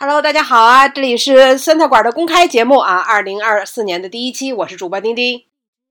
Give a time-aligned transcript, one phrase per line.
[0.00, 0.86] Hello，大家好啊！
[0.86, 5.42] 这里是酸菜馆的公开节目啊，二零二四年的第一期，我是主播丁丁。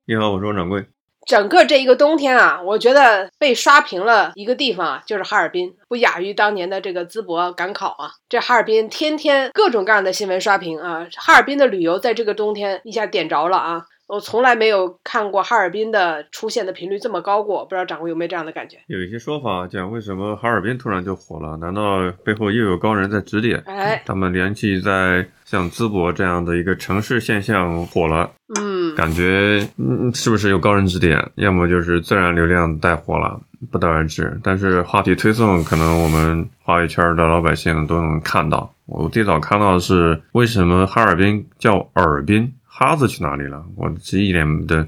[0.05, 0.85] 你好，我是王掌柜。
[1.25, 8.11] 整个这一个冬天啊，我觉得被刷屏了一个地方啊，就是哈尔滨，不亚于当年的这个淄博赶考啊。
[8.29, 13.87] 这哈尔滨天天各种各样的新闻刷屏啊，哈尔滨的旅游在这个冬天一下点着了啊。
[14.07, 18.77] 我从来没有看过哈尔滨的出现的频率这么高过，不知道掌柜有没有这样的感觉？
[18.87, 21.57] 有一些说法讲，为什么哈尔滨突然就火了？
[21.57, 23.61] 难道背后又有高人在指点？
[23.65, 31.21] 哎，他们联系在像淄博这样的一个城市现象火了，嗯，感觉嗯是不是有高人指点？
[31.35, 33.37] 要么就是自然流量带火了，
[33.69, 34.39] 不得而知。
[34.41, 38.73] 但是话题推送，可能我们华语圈的老百姓都能看到。
[38.85, 42.53] 我最早看到的是为什么哈尔滨叫尔滨。
[42.79, 43.65] 哈子去哪里了？
[43.75, 44.87] 我这一脸的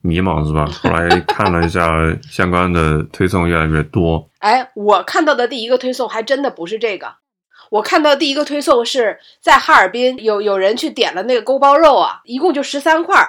[0.00, 0.64] 迷茫是吧？
[0.82, 1.86] 后来看了一下
[2.22, 4.30] 相关的推送，越来越多。
[4.38, 7.16] 哎，我看到的第一个推送还真的不是这个。
[7.70, 13.28] 我看到第一个推送是在哈尔滨有有人去点了那个锅包肉啊，一共就十三块，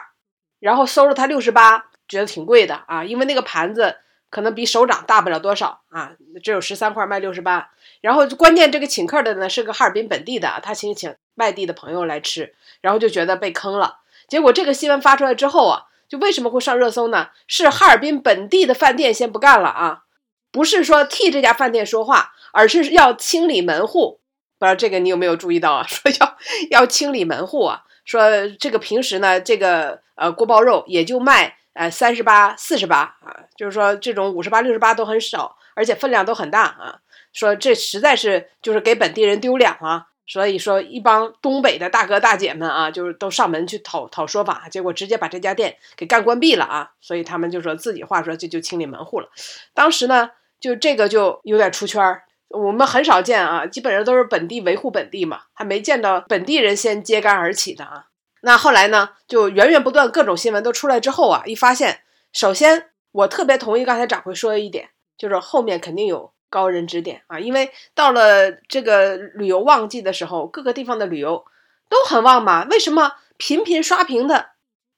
[0.62, 3.98] 然后收了他六十八，觉得挺贵的啊，因为那个盘子
[4.30, 7.68] 可能比手掌大不了多少啊，只有十三块卖六十八。
[8.02, 12.56] 然后关键这个请客的呢是个哈尔滨本地的，他请请外地的朋友来吃。
[12.82, 13.98] 然后就觉得被坑了，
[14.30, 17.32] 结果这个新闻发出来之后啊，就为什么会上热搜呢？
[17.46, 20.04] 是哈尔滨本地的饭店先不干了啊，
[20.50, 24.22] 不是说替这家饭店说话，而是要清理门户。
[24.58, 25.84] 不知道这个你有没有注意到啊？
[25.88, 26.38] 说要
[26.70, 37.00] 要清理门户啊，说这个平时呢，这个呃锅包肉也就卖呃三十八、四十八啊，就是说这种五十八、六十八都很少，而且分量都很大啊。
[37.34, 40.08] 说这实在是就是给本地人丢脸了。
[40.32, 46.92] 所以说，一帮东北的大哥大姐们啊，就是都上门去讨讨说法，结果直接把这家店给干关闭了啊！
[47.02, 49.30] 所以他们就说自己话说这就清理门户了。
[49.74, 58.06] 当时呢，就这个就有点出圈儿，我们很少见啊，基本上都是本地维护本地嘛，还没见到本地人先揭竿而起的啊。
[58.42, 66.34] 那后来呢，就源源不断各种新闻都出来之后啊，一发现，首先我特别同意刚才掌柜说的一点，就是后面肯定有。
[66.50, 71.46] 高人指点啊，因为到了这个旅游旺季的时候，各个地方的旅游
[71.88, 72.66] 都很旺嘛。
[72.70, 74.52] 为什么频频刷屏的，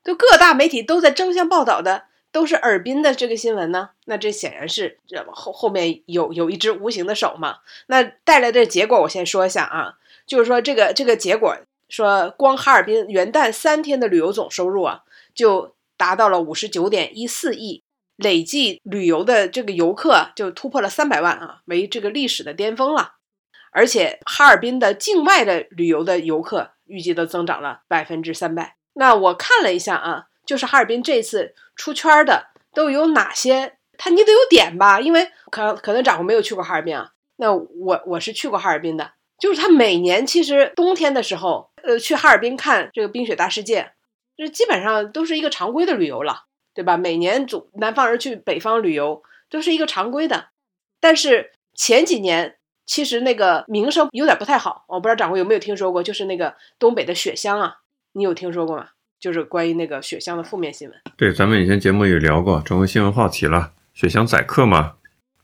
[0.04, 3.90] 就各大媒体都在争相报道的，都是尔滨的这个新闻呢？
[4.06, 7.58] 那这显然是这后后面有有一只无形的手嘛。
[7.88, 9.96] 那带来的结果，我先说一下啊，
[10.26, 11.56] 就是说这个这个结果，
[11.90, 15.02] 说光哈尔滨元旦三天的旅游总收入啊，
[15.36, 17.84] 就达到了五十九点一四亿。
[18.22, 23.16] 累计旅游的这个游客就突破了三百万啊，为这个历史的巅峰了。
[23.72, 28.76] 而且哈尔滨的境外的旅游的游客预计都增长了百分之三百。
[28.94, 33.78] 那我看了一下啊，就是哈尔滨这次出圈的都有哪些？
[33.98, 37.12] 他你得有点吧，因为可可能掌柜没有去过哈尔滨啊。
[37.38, 43.94] 那我我是去过哈尔滨的，就是他每年其实冬天的时候，呃，去哈尔滨看这个冰雪大世界，
[44.36, 46.46] 这基本上都是一个常规的旅游了。
[46.74, 46.98] 对吧？
[46.98, 50.48] 每年组南方人去北方旅游都是一个常规的，
[51.00, 54.86] 但是前几年其实那个名声有点不太好。
[54.88, 57.78] 我不知道掌柜有没有听说过，就是那个东北的雪乡啊，
[58.14, 58.90] 你有听说过吗？
[59.20, 60.98] 就是关于那个雪乡的负面新闻。
[61.16, 63.74] 对，咱们以前节目也聊过，成为新闻话题了。
[63.94, 64.94] 雪乡宰客嘛？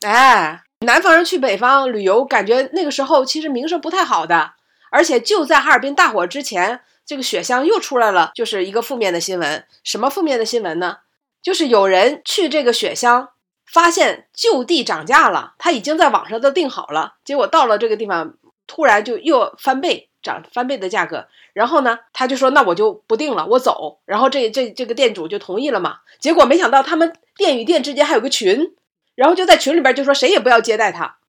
[0.02, 4.54] 哎，南方人去北方旅游，感觉那个时候其实名声不太好的，
[4.90, 9.64] 而且就在哈尔滨大火之前，这个雪乡又出来了，就是一个负面的新闻。
[9.84, 10.98] 什么负面的新闻呢？
[11.48, 13.30] 就是有人去这个雪乡，
[13.66, 18.34] 发现就地涨价了，他已经在网上都订好了，结果到了这个地方，
[18.68, 28.76] 突然就又翻倍涨翻倍的价格，然后呢，他就说那我就不订了，我走，然后这这这个店主就同意了嘛，结果没想到他们店与店之间还有个群，
[29.16, 31.20] 然后就在群里边就说谁也不要接待他，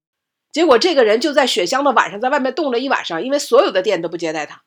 [0.50, 4.62] 结果这个人就在雪乡的晚上在外面冻了一晚上，因为所有的店都不接待他，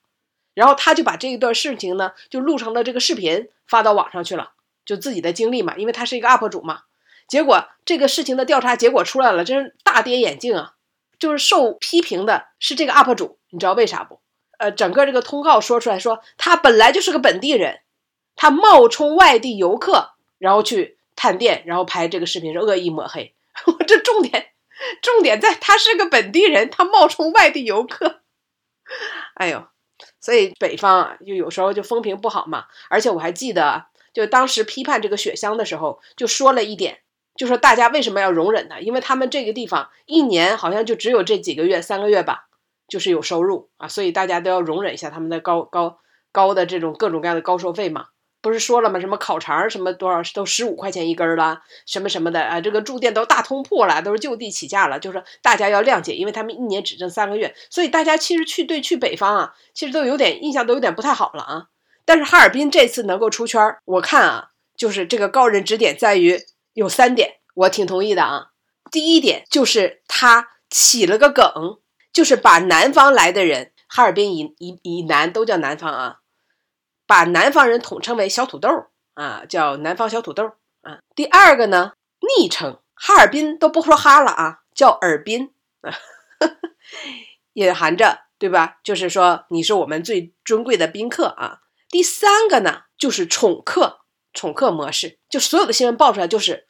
[0.53, 4.51] 然后他就把这一段事情呢就录成了这个视频发到网上去了。
[4.85, 6.83] 就自己的经历嘛，因为他是一个 UP 主嘛，
[7.27, 10.73] 结果这个事情的调查结果出来了，真是大跌眼镜啊！
[11.19, 14.19] 就是受批评的是这个 UP 主，你知道为啥不？
[14.57, 17.81] 呃，整个这个通告说出来说，他本来就是个本地人，
[18.35, 23.35] 他冒充外地游客，然后去探店，然后拍这个视频是恶意抹黑。
[23.67, 24.47] 我 这重点
[25.01, 28.21] 重点在他是个本地人，他冒充外地游客。
[29.35, 29.67] 哎呦，
[30.19, 32.65] 所以北方啊，就有时候就风评不好嘛。
[32.89, 33.85] 而且我还记得。
[34.13, 36.99] 就当时批判这个雪乡的时候，就说了一点，
[37.35, 38.81] 就说大家为什么要容忍呢？
[38.81, 42.47] 因为他们这个地方一年好像就只有这几个月，三个月吧，
[42.87, 45.99] 就是有收入啊，所以大家都要容忍一下他们的高高
[46.31, 48.07] 高的这种各种各样的高收费嘛。
[48.43, 48.99] 不是说了吗？
[48.99, 61.67] 什么烤肠什么多少都十五块钱一根了，什么什么的啊，这个住店都大通铺了，都是就地起价了，就是大家要谅解，因为他们一年只挣三个月，所以大家其实去对去北方啊，其实都有点印象都有点不太好了啊。
[62.05, 66.39] 但是哈尔滨这次能够出圈，我看啊，就是这个高人指点在于
[66.73, 68.47] 有三点，我挺同意的啊。
[68.91, 71.79] 第一点就是他起了个梗，
[72.11, 76.17] 就是把南方来的人，哈尔滨以以以南都叫南方啊。
[77.07, 80.99] 把南方人统称为小土豆啊，叫南方小土豆啊。
[81.15, 85.93] 第二个呢，昵称哈尔滨都不说哈了啊，叫尔滨啊，
[87.53, 88.79] 隐含着对吧？
[88.83, 91.60] 就是说你是我们最尊贵的宾客啊。
[91.91, 93.99] 第三个呢，就是宠客，
[94.33, 96.67] 宠客模式，就所有的新闻爆出来就是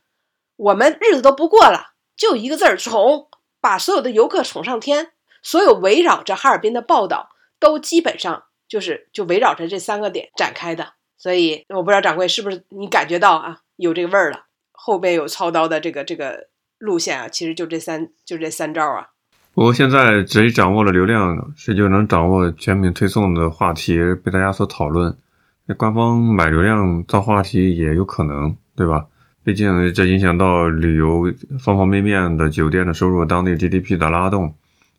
[0.57, 3.29] 我们日子都不过了，就一个字儿宠，
[3.61, 5.13] 把所有的游客宠上天。
[5.41, 7.29] 所有围绕着哈尔滨的报道
[7.59, 8.45] 都基本上。
[8.71, 16.47] 就是就围绕着这三个点展开的，所以我不知道掌柜是不是你感觉到啊有这个味儿了，后边有操刀的这个这个
[16.77, 19.09] 路线啊，其实就这三就这三招啊。
[19.53, 25.15] 不过现在谁掌握了流量，谁就能掌握全品推送的话题被大家所讨论。
[25.65, 29.05] 那官方买流量造话题也有可能，对吧？
[29.43, 34.53] 毕竟这影响到旅游方方面面的酒店的收入、当地 GDP 的拉动。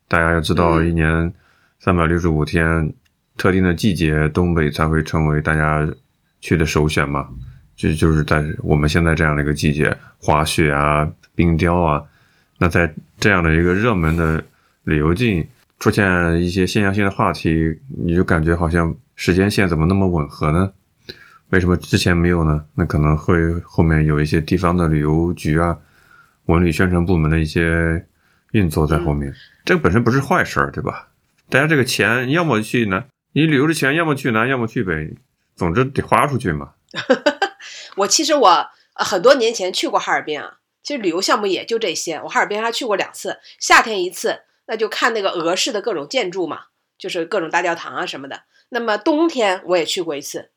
[0.09, 1.33] 大家要知道，一年
[1.79, 2.93] 三百六十五天。
[3.39, 5.89] 特定的季节，东北才会成为大家
[6.43, 7.27] 去的首选嘛？
[7.75, 12.03] 这就是在我们现在这样的一个季节，滑雪啊、冰雕啊，
[12.63, 14.41] 那在这样的一个热门的
[14.85, 15.45] 旅游季
[15.81, 20.73] 出现一些现象性的话题，你就感觉好像时间线怎么那么吻合呢？
[21.51, 22.65] 为什么之前没有呢？
[22.77, 25.77] 那可能会后面有一些地方的旅游局啊、
[26.45, 28.07] 文旅宣传部门的一些
[28.53, 31.09] 运作在后面，这个本身不是坏事儿，对吧？
[31.51, 33.05] 大家这个钱要么去南。
[33.33, 35.17] 你旅游的钱要么去南，要么去北，
[35.57, 36.75] 总之得花出去嘛。
[37.99, 42.17] 我其实我很多年前去过哈尔滨啊，其实旅游项目也就这些。
[42.25, 46.65] 我哈尔滨还去过两次，夏天一次，那就看那个俄式的各种建筑嘛，
[46.99, 48.43] 就是各种大教堂啊什么的。
[48.71, 50.51] 那么冬天我也去过一次。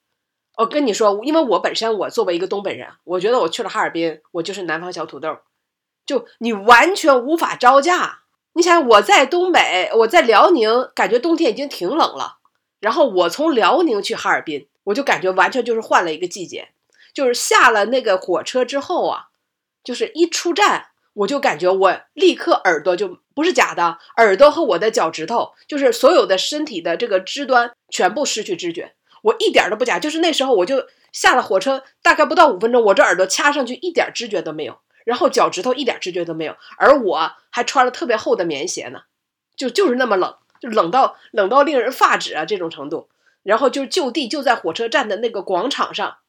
[0.57, 5.39] 我跟你说，因为我本身我作为一个东北人，我觉得我去了哈尔滨，我就是南方小土豆，
[6.05, 8.21] 就你完全无法招架。
[8.53, 12.37] 你想我在东北，我在辽宁，感觉冬天已经挺冷了。
[12.79, 16.69] 然后我从辽宁去哈尔滨，我就感觉完全就是换了一个季节，
[17.13, 19.27] 就是下了那个火车之后啊，
[19.85, 39.03] 就是一出站，我就感觉我立刻耳朵就不是假的，耳朵和我的脚趾头，就是所有的身体的这个肢端全部失去知觉，我一点都不假，就是那时候我就下了火车，大概不到五分钟，我这耳朵掐上去一点知觉都没有，然后脚趾头一点知觉都没有，而我还穿了特别厚的棉鞋呢，
[39.55, 40.35] 就就是那么冷。
[40.61, 42.45] 就冷到冷到令人发指啊！
[42.45, 43.09] 这种程度，
[43.43, 46.19] 然后就就地就在火车站的那个广场上，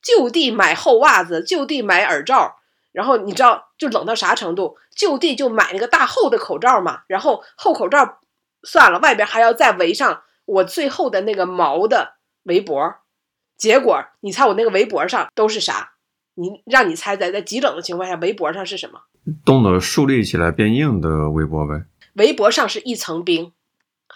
[0.00, 2.60] 就地买厚袜子，就地买耳罩，
[2.96, 4.78] 然后你知道就冷到啥程度？
[4.96, 8.20] 就地就买那个大厚的口罩嘛，然后厚口罩
[8.62, 12.14] 算了，外边还要再围上我最厚的那个毛的
[12.44, 12.94] 围脖。
[13.58, 15.92] 结果你猜我那个围脖上都是啥？
[16.36, 19.00] 你让你猜猜，在极冷的情况下，围脖上是什么？
[19.44, 21.84] 冻得竖立起来变硬的围脖呗。
[22.14, 23.52] 围脖上是一层冰。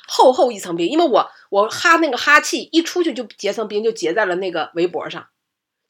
[0.08, 5.26] 厚厚一层冰，因为我我哈那个哈气一出去就结层冰，就结在了那个围脖上，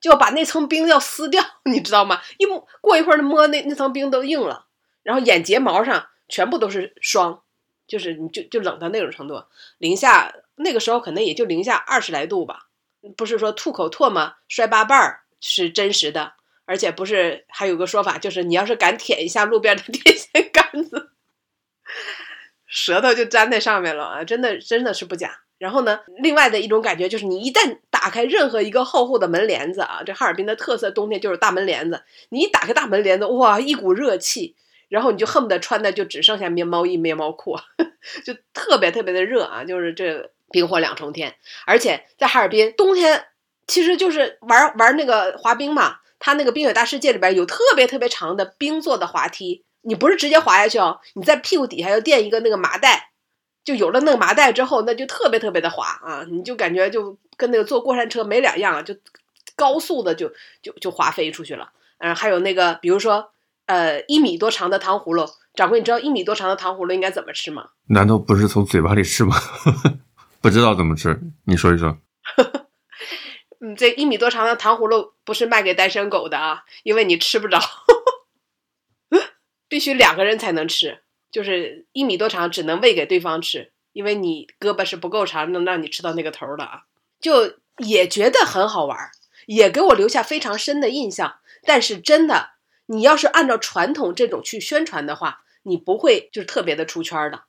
[0.00, 2.20] 就要把那层冰要撕掉，你知道吗？
[2.38, 4.66] 一摸过一会儿摸那那层冰都硬了，
[5.02, 7.42] 然后眼睫毛上全部都是霜，
[7.86, 9.44] 就是你就就冷到那种程度，
[9.78, 12.68] 零下那个时候可能也就零下二十来度吧，
[13.16, 16.34] 不是说吐口唾沫摔八瓣儿是真实的，
[16.64, 21.10] 而且不是还有个说法，就是你要是敢舔一下路边的 电线杆子。
[22.66, 24.24] 舌头就粘在上面了啊！
[24.24, 25.40] 真的，真的是不假。
[25.60, 32.02] 然后呢，另外的一种感觉就是，你一旦打开任何一个厚厚的门帘子啊，这哈尔滨的特色冬天就是大门帘子。
[32.30, 34.56] 你一打开大门帘子，哇，一股热气，
[34.88, 37.58] 然后你就恨不得穿的就只剩下棉毛衣、棉毛裤，
[38.24, 39.62] 就特别特别的热啊！
[39.62, 41.34] 就是这冰火两重天。
[41.66, 43.26] 而且在哈尔滨冬天，
[43.66, 49.62] 其实就是玩玩那个滑冰嘛，它那个冰雪大世界里边有特别特别长的冰做的滑梯。
[49.82, 53.10] 你不是直接滑下去哦，你在屁股底下要垫一个那个麻袋，
[53.64, 58.94] 就有了那个麻袋之后，那就特别特别的滑啊，你就感觉就跟那个坐过山车没两样，就
[59.56, 61.70] 高速的就就就滑飞出去了。
[61.98, 63.32] 嗯，还有那个，比如说，
[63.66, 67.68] 呃，一米多长的糖葫芦，掌柜，你知道一米多长的糖葫芦应该怎么吃吗？
[67.88, 69.36] 难道不是从嘴巴里吃吗？
[70.40, 71.98] 不知道怎么吃，你说一说。
[73.60, 77.60] 嗯，这一米多长的糖葫芦不是卖给单身狗的啊，因为你吃不着。
[79.68, 86.82] 必须两个人才能吃，就是一米多长，只能喂给对方吃，因为你胳膊是不够长，能让你吃到那个头的啊。
[87.20, 88.98] 就也觉得很好玩，
[89.46, 91.36] 也给我留下非常深的印象。
[91.62, 92.50] 但是真的，
[92.86, 97.42] 你要是按照传统这种去宣传的话，你不会就是特别的出圈的。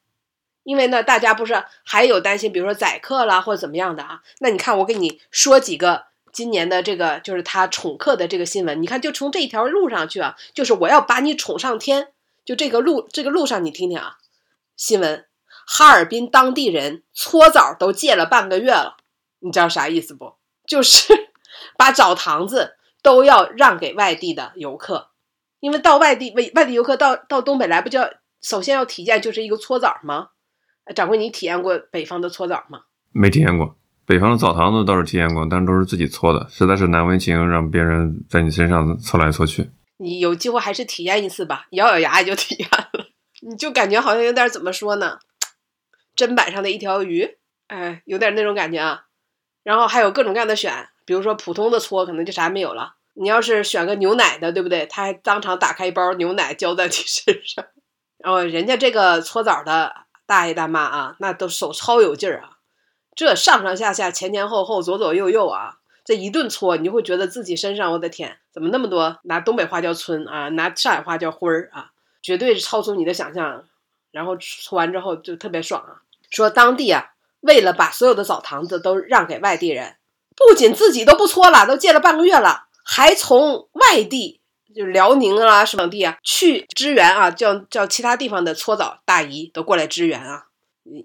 [0.63, 4.21] 因为呢，大家不是还有担心，比如说宰客啦或者怎么样的啊？
[4.39, 8.81] 那你看，我给你说几个今年的这个就是他宠客的这个新闻。
[8.81, 12.09] 你看，就从这一条路上去啊，就是我要把你宠上天。
[12.51, 14.17] 就这个路，这个路上你听听啊，
[14.75, 15.25] 新闻：
[15.65, 18.97] 哈尔滨当地人搓澡都戒了半个月了。
[19.39, 20.33] 你知道啥意思不？
[20.67, 21.13] 就是
[21.79, 25.11] 把澡堂子都要让给外地的游客，
[25.61, 28.01] 因为到外地外外地游客到到东北来，不就
[28.41, 30.31] 首先要体验就是一个搓澡吗？
[30.93, 32.81] 掌柜，你体验过北方的搓澡吗？
[33.13, 39.71] 没体验过，北方的澡堂子倒是体验过，但都是自己搓的，实在是难为情，让别人在你身上搓来搓去。
[40.01, 42.89] 你有机会还是体验一次吧，咬咬牙也就体验了。
[43.41, 45.19] 你就感觉好像有点怎么说呢？
[46.15, 49.05] 砧板上的一条鱼，哎，有点那种感觉啊。
[49.63, 52.95] 然后还有各种各样的选，比如说普通的搓可能就啥也没有了。
[53.13, 54.85] 你要是选个牛奶的，对不对？
[54.87, 57.65] 他还当场打开一包牛奶浇在你 身上。
[58.17, 59.93] 然后人家这个搓澡的。
[60.27, 62.51] 大爷大妈啊，那都手超有劲儿啊！
[63.17, 65.79] 这上上下下、前前后后、左左右右啊，
[66.15, 69.19] 一顿搓，你就会觉得自己身上，我的天，怎么那么多？
[69.23, 71.91] 拿东北话叫“村”啊，拿上海话叫“灰儿”啊，
[72.21, 73.63] 绝对是超出你的想象。
[74.11, 76.03] 然后搓完之后就特别爽啊！
[76.29, 79.95] 说当地啊，为了把所有的澡堂子都让给外地人，
[80.35, 84.41] 不仅自己都不搓了，都戒了半个月了，还从外地。
[84.73, 90.45] 就是辽宁啊，什么地啊，去支援啊，叫叫其他地方的搓澡大姨都过来支援啊，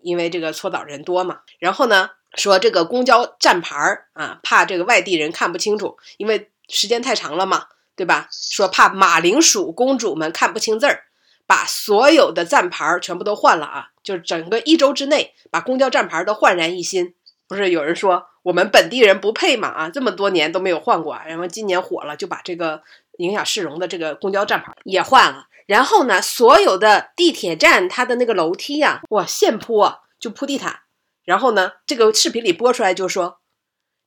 [0.02, 1.40] 因为这个搓澡人多嘛。
[1.58, 8.28] 然后呢，说这个公交站牌儿啊，怕这个外地人看不清楚，因为时间太长了嘛，对吧？
[8.30, 11.04] 说怕马铃薯公主们看不清字儿，
[11.46, 17.14] 把所有的站牌儿全部都换了啊，就是整个一周之内把公交站牌都焕然一新。
[17.48, 19.68] 不是有人说我们本地人不配嘛？
[19.68, 22.82] 啊，这么多年都没有换过，然后今年火了，就把这个。
[23.18, 30.80] 影响市容的这个公交站牌也换了，然后呢，所有的地铁站它的那个楼梯呀，哇，现铺啊，就铺地毯。
[31.26, 33.40] 然后呢，这个视频里播出来就说，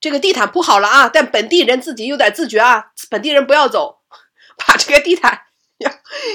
[0.00, 4.00] 这个地毯铺好了啊，但本地人自己有点自觉啊，本地人不要走，
[4.58, 5.42] 把这个地毯
[5.78, 5.92] 要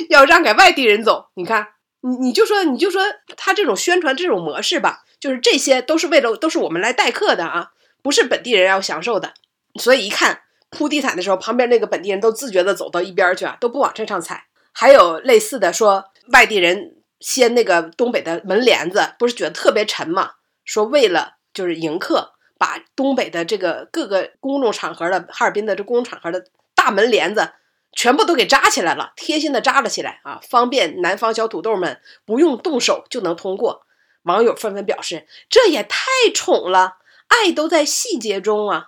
[0.10, 1.28] 要让给外地人走。
[1.34, 1.68] 你看，
[2.00, 3.04] 你你就说你就说
[3.36, 9.34] 他这种宣传这种模式吧，就是这些都是为了都是我们来待客的啊，不是本地人要享受的。
[9.78, 10.44] 所以一看。
[10.72, 14.48] 铺地毯的时候，旁边那个本地人都自觉的走到一边去啊，都不往这上踩。
[14.74, 20.32] 还有类似的说，外地人掀那个东北的门帘子，不是觉得特别沉吗？
[20.66, 27.54] 说为了就是迎客，把东北的这个各个公众场合的哈尔滨的这公众场合的大门帘子
[27.94, 33.86] 全部都给扎起来了，贴心的扎了起来啊，方便南方小土豆们不用动手就能通过。
[34.24, 38.88] 网友纷纷表示，这也太宠了，爱都在细节中啊。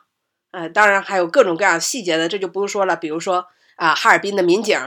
[0.51, 2.95] 呃，当然还有各种各样细节的，这就不用说了。
[2.95, 4.77] 比如说啊，哈尔滨的民警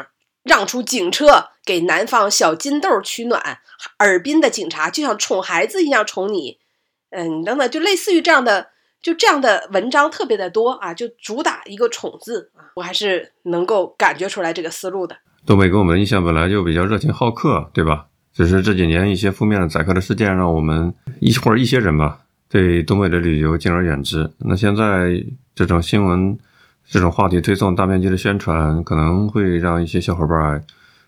[0.43, 6.59] 让出警车给南方小金豆取暖，哈尔滨的警察就像宠孩子一样宠你，
[7.11, 8.69] 嗯，等等，就类似于这样的，
[9.03, 15.17] 就这样的文章特别的多啊，就主打一个宠字啊，我还是能够感觉出来这个思路的。
[15.47, 18.07] 东北给我们的印象本来就比较热情好客，对吧？
[18.33, 22.21] 只是这几年一些负面的宰客的事件，让我们一或者一些人吧。
[22.49, 24.31] 对东北的旅游敬而远之。
[24.39, 25.25] 那现在
[25.55, 26.37] 这种新闻、
[26.85, 30.65] 这种话题推送、大面积的宣传，可能会让一些小伙伴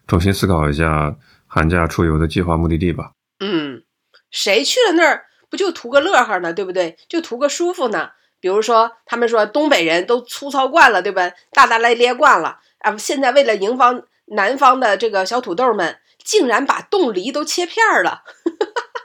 [0.07, 1.17] 重新思考一下
[1.47, 3.13] 寒假出游的计划目的地吧。
[3.41, 3.83] 嗯，
[4.31, 6.51] 谁去了那儿不就图个乐呵呢？
[6.51, 6.97] 对不对？
[7.07, 8.13] 就图个舒服呢？
[8.41, 11.31] 比如说，他们说东北人都粗糙惯了，对吧？
[11.53, 12.97] 大大咧咧惯了啊！
[12.97, 18.23] 现在为了迎方南方的这个小土豆们，竟然把冻梨都切片了。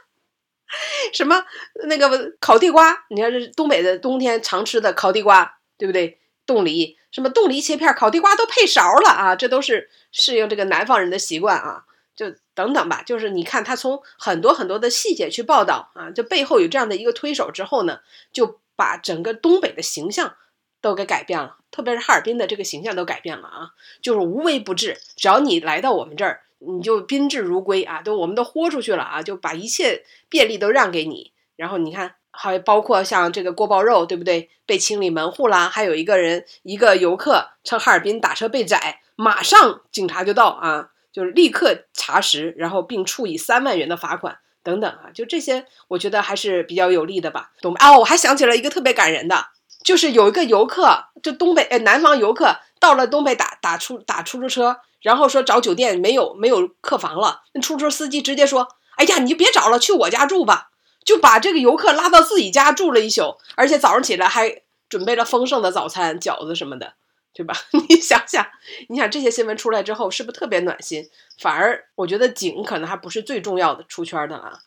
[1.12, 1.44] 什么
[1.86, 3.04] 那个烤地瓜？
[3.10, 6.18] 你看这东北的冬天常吃的烤地瓜，对不对？
[6.46, 9.36] 冻梨，什么冻梨切片，烤地瓜都配勺了啊！
[9.36, 11.84] 这都是适应这个南方人的习惯啊。
[12.18, 18.00] 就等等吧，就是你看他从很多很多的细节去报道啊，这背后有这样的一个推手之后呢，
[18.32, 20.34] 就把整个东北的形象
[20.80, 23.70] 都给改变了，特别是哈尔滨的这个形象都改变了啊，
[24.02, 26.40] 就是无微不至，只要你来到我们这儿。
[26.60, 31.30] 你就宾至如归啊，都我们都豁出去了啊，就把一切便利都让给你。
[31.54, 34.50] 然后你看，还包括像这个锅包肉，对不对？
[34.66, 47.50] 被清理门户啦，还有一个人，一个游客趁哈尔滨打车被宰，马上警察就到啊，就是立刻查实，然后并处以三万元的罚款等等啊，就这些，我觉得还是比较有利的吧。
[47.60, 49.46] 东北哦，我还想起了一个特别感人的，
[49.84, 54.80] 就是有一个游客，就东北呃南方游客到了东北打打出打出租车。
[55.00, 58.66] 然后说找酒店没有没有客房了，那出租车司机直接说
[58.98, 60.70] ：“哎呀，你就别找了，去我家住吧。”
[61.06, 66.94] 就把这个游客拉到自己家住了一宿，而且早上起来还准备了丰盛的早餐，饺子什么的，
[67.32, 67.54] 对吧？
[67.88, 68.46] 你想想，
[68.88, 71.08] 你想这些新闻出来之后，是不是特别暖心？
[71.38, 74.60] 反而我觉得景可能还不是最重要的出圈的了。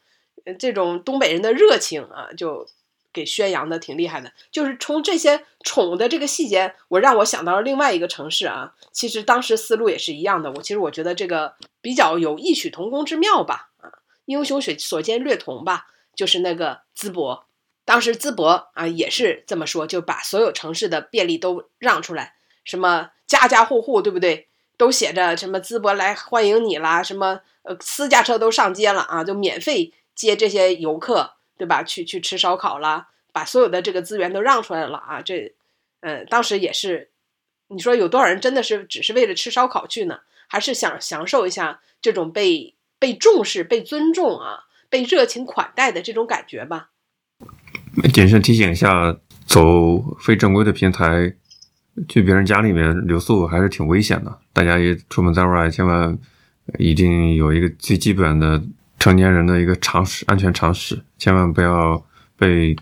[0.57, 2.67] 这种东北人的热情啊，就
[3.13, 4.31] 给宣扬的挺厉害的。
[4.51, 8.73] 就是从这些宠的这个细节，我让我想到了另外一个城市啊。
[8.91, 10.51] 其实当时思路也是一样的。
[10.51, 13.71] 我其实我觉得这个比较有异曲同工之妙吧。
[13.81, 13.91] 啊，
[14.25, 15.87] 英雄所所见略同吧。
[16.13, 17.45] 就是那个淄博，
[17.85, 24.47] 当时淄博啊也是这么说，就把所有城市的便利都让出来，什么家家户户，对不对？
[24.77, 29.93] 都写着什么淄博来欢迎你啦，什么呃私家车都上街了啊，就免费。
[30.13, 31.81] 接这些游客，对吧？
[31.81, 35.21] 去去吃烧烤啦，把所有的这个资源都让出来了啊！
[35.21, 35.55] 这，
[36.01, 37.09] 嗯，当时也是，
[37.69, 40.19] 你说有多少人真的是只是为了吃烧烤去呢？
[40.47, 46.89] 还是想享受一下这种被被重视、被尊重啊、被热情款待的这种感觉吧？
[48.13, 51.33] 谨慎提醒一下，走非正规的平台
[52.07, 54.39] 去别人家里面留宿还是挺危险的。
[54.53, 56.17] 大家也出门在外，千万
[56.77, 58.61] 一定有一个最基本的。
[58.99, 62.05] 成年人的一个常识，安全常识，千万不要
[62.37, 62.75] 被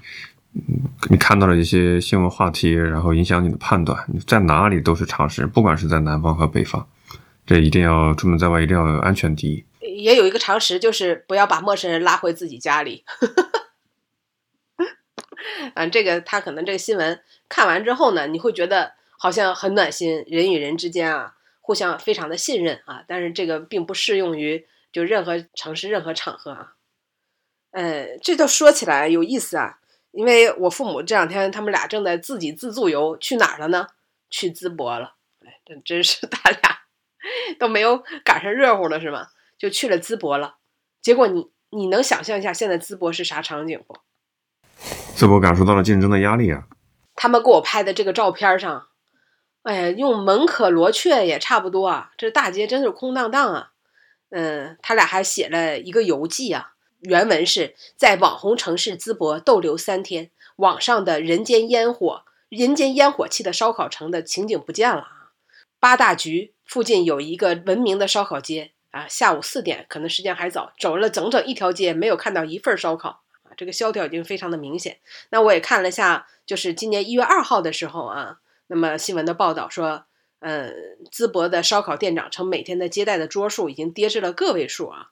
[1.10, 3.98] 你看到了一些新闻话题，然后影响你的判断。
[4.28, 6.86] 在哪里都是常识，不管是在南方和北方，
[7.46, 9.64] 这一定要出门在外一定要有安全第一。
[9.80, 13.06] 也有一个常识，就是不要把陌生人拉回自己家里。
[15.76, 24.66] 嗯，这个他可能这个新闻看完之后呢，你会觉得好像很暖心，人与人之间啊，互相非常的信任啊，但是这个并不适用于。
[24.92, 26.74] 就任何城市、任何场合啊，
[27.70, 29.78] 呃，这都说起来有意思啊。
[30.10, 33.90] 因为我父母这两天他们俩正在自己自助游，去哪儿了呢？
[34.32, 35.14] 去淄博了。
[35.46, 36.80] 哎，真真是 他俩
[37.60, 39.28] 都没有赶上热乎了，是吗？
[39.60, 40.56] 就去了淄博了。
[41.04, 43.96] 结果你你能想象一下现在淄博是啥场景不？
[45.16, 46.64] 淄博感受到了竞争的压力啊。
[47.14, 48.88] 他们给我拍的这个照片上，
[49.70, 52.12] 哎，用门可罗雀也差不多啊。
[52.18, 53.72] 这大街真是空荡荡啊。
[54.32, 56.74] 嗯，他俩还写了一个游记啊。
[57.02, 65.32] 原文是在网红城市淄博逗留三天，网上的人间烟火、人间烟火气的烧烤城的情景不见了啊。
[65.80, 73.54] 八大局附近有一个闻名的烧烤街啊，下午四点，可能时间还早，走了整整一条街，没有看到一份烧烤啊。
[73.56, 74.98] 这个萧条已经非常的明显。
[75.30, 80.06] 那我也看了下，就是今年一月二号的时候啊，那么新闻的报道说。
[80.42, 80.72] 呃，
[81.12, 85.08] 淄博的烧烤店长称，每天的接待的桌数已经跌至了个位数啊，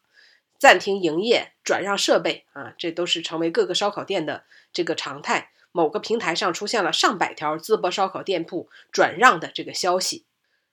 [0.57, 5.51] 暂停营业、转让设备啊，这都是成为各个烧烤店的这个常态。
[5.73, 10.23] 某个平台上出现了上百条淄博烧烤店铺转让的这个消息，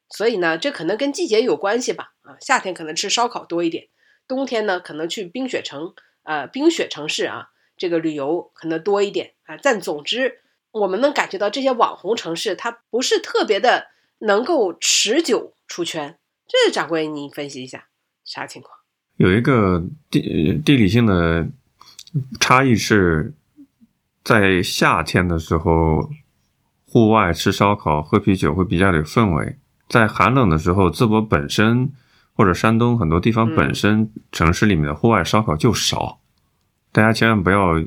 [0.08, 2.12] 所以呢，这可能跟季节有关系吧？
[2.22, 3.88] 啊，夏天可能吃烧烤多一点，
[4.28, 5.92] 冬天呢可能去冰雪城
[6.22, 9.58] 呃冰雪城市啊这个旅游可能多一点啊。
[9.60, 10.42] 但总之，
[10.74, 13.86] 我们能感觉到这些网红城市它不是特别的。
[14.20, 17.88] 能够持久出圈，这掌柜你分析一下
[18.24, 18.78] 啥情况？
[19.16, 21.46] 有一个地地理性的
[22.40, 23.34] 差异是，
[24.22, 26.08] 在夏天的时候，
[26.86, 29.56] 户外吃烧烤、喝啤酒会比较有氛围；
[29.88, 31.92] 在寒冷的时候，淄博本身
[32.34, 36.20] 或者山东很多地方本身城市里面的户外烧烤就少。
[36.92, 37.82] 大家千万不要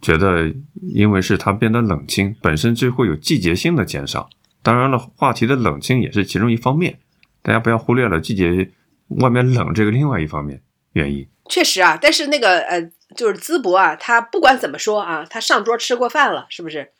[0.00, 4.28] 觉得，因为是它变得冷清，本身就会有季节性的减少。
[4.62, 6.98] 当然了，话题的冷清也是其中一方面，
[7.42, 8.70] 大家不要忽略了季节
[9.08, 10.60] 外面冷这个另外一方面
[10.92, 11.28] 原因。
[11.48, 12.80] 确实啊，但是那个呃，
[13.16, 16.90] 就是淄博啊，他不管怎么说啊，他上桌吃过饭了，是不是？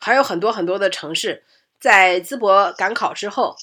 [0.00, 1.44] 还有很多很多的城市
[1.78, 3.56] 在淄博赶考之后，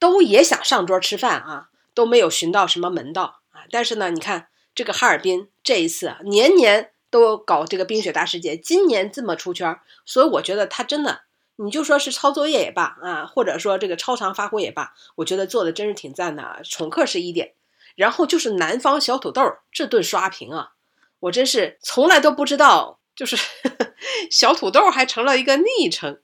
[0.00, 3.62] 都也想上桌吃饭啊，都没有寻到什么门道啊。
[3.70, 11.22] 但是呢，你看这个哈尔滨这一次年年都搞这个冰雪大世界，今年这么出圈，所以我觉得他真的。
[11.58, 16.60] 你就说是抄作业也罢啊，或者说这个超常发挥也罢，我觉得做的真是挺赞的啊。
[16.62, 17.54] 宠客是一点，
[17.94, 20.72] 然后就是南方小土豆这顿刷屏啊，
[21.20, 23.38] 我真是从来都不知道，就是
[24.30, 26.20] 小土豆还成了一个昵称。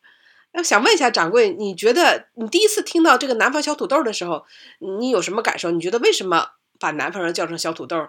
[0.52, 4.44] 那想问一下掌柜，你觉得你第一次听到这个南方小土豆的时候，
[4.80, 5.70] 你有什么感受？
[5.70, 8.08] 你觉得为什么把南方人叫成小土豆？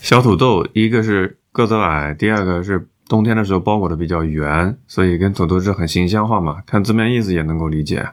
[0.00, 2.88] 小土豆，一个是个子矮，第二个是。
[3.08, 6.60] 冬天的时候包裹的比较圆，所以跟土豆是很形象化嘛。
[6.66, 8.04] 看字面意思也能够理解。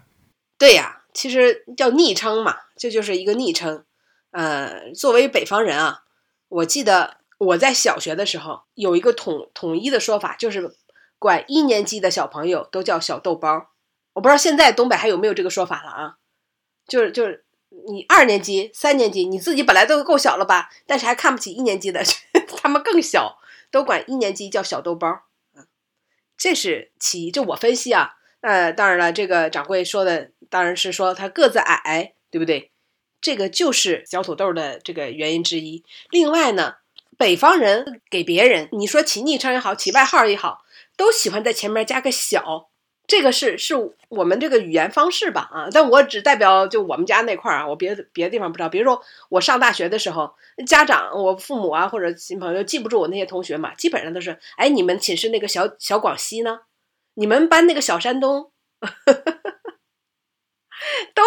[0.60, 3.84] 对呀，其实叫昵称嘛，这就是一个昵称。
[4.30, 6.02] 呃，作为北方人啊，
[6.48, 10.76] 我记得我在小学的时候有一个统统一的说法，就是
[11.18, 13.70] 管一年级的小朋友都叫小豆包。
[14.14, 16.18] 我不知道现在东北还有没有这个说法了啊？
[16.88, 17.46] 就是就是
[17.88, 22.04] 你二年级、三年级，你自己本来都够小了吧，但是还看不起一年级的，
[22.62, 23.40] 他们更小。
[23.72, 25.24] 都管一年级叫小豆包，
[26.38, 27.32] 这是其一。
[27.32, 32.70] 这我分析啊，呃，当然了，这个掌柜说的当然是说他个子矮，对不对？
[33.20, 35.84] 这个就是小土豆的这个原因之一。
[36.12, 36.76] 另外呢，
[37.18, 40.64] 北方人给别人你说起昵称也好，起外号也好，
[40.96, 42.70] 都喜欢在前面加个小。
[43.06, 43.76] 这个是是
[44.08, 48.70] 我们这个语言方式吧啊，但我只代表就我们家那块儿啊，我别的别的地方不知道。
[48.70, 50.34] 比如说我上大学的时候，
[50.66, 56.62] 家长我父母啊或者亲朋友记不住我那些同学嘛，基本上都是哎，你们寝室那个小小广西呢？
[57.16, 58.52] 你们班那个小山东，
[61.14, 61.24] 都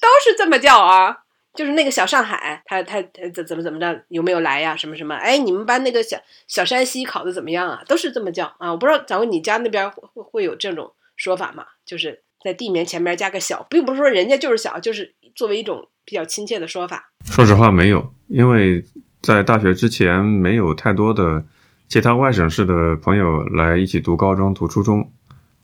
[0.00, 1.24] 都是这么叫啊。
[1.54, 4.74] 就是那个小上海，他他他怎怎么怎么着，有没有来呀？
[4.76, 5.14] 什么什么？
[5.16, 7.82] 哎，你们班那个小小山西考的怎么样啊？
[7.86, 8.70] 都是这么叫啊。
[8.70, 10.94] 我不知道假如你家那边会会有这种。
[11.18, 17.12] 说法嘛，就是在地名前面加个小，并不是说人家就是小，就是作为一种比较亲切的说法。
[17.26, 18.82] 说实话，没有，因为
[19.20, 21.44] 在大学之前没有太多的
[21.88, 25.12] 其他外省市的朋友来一起读高中、读初中。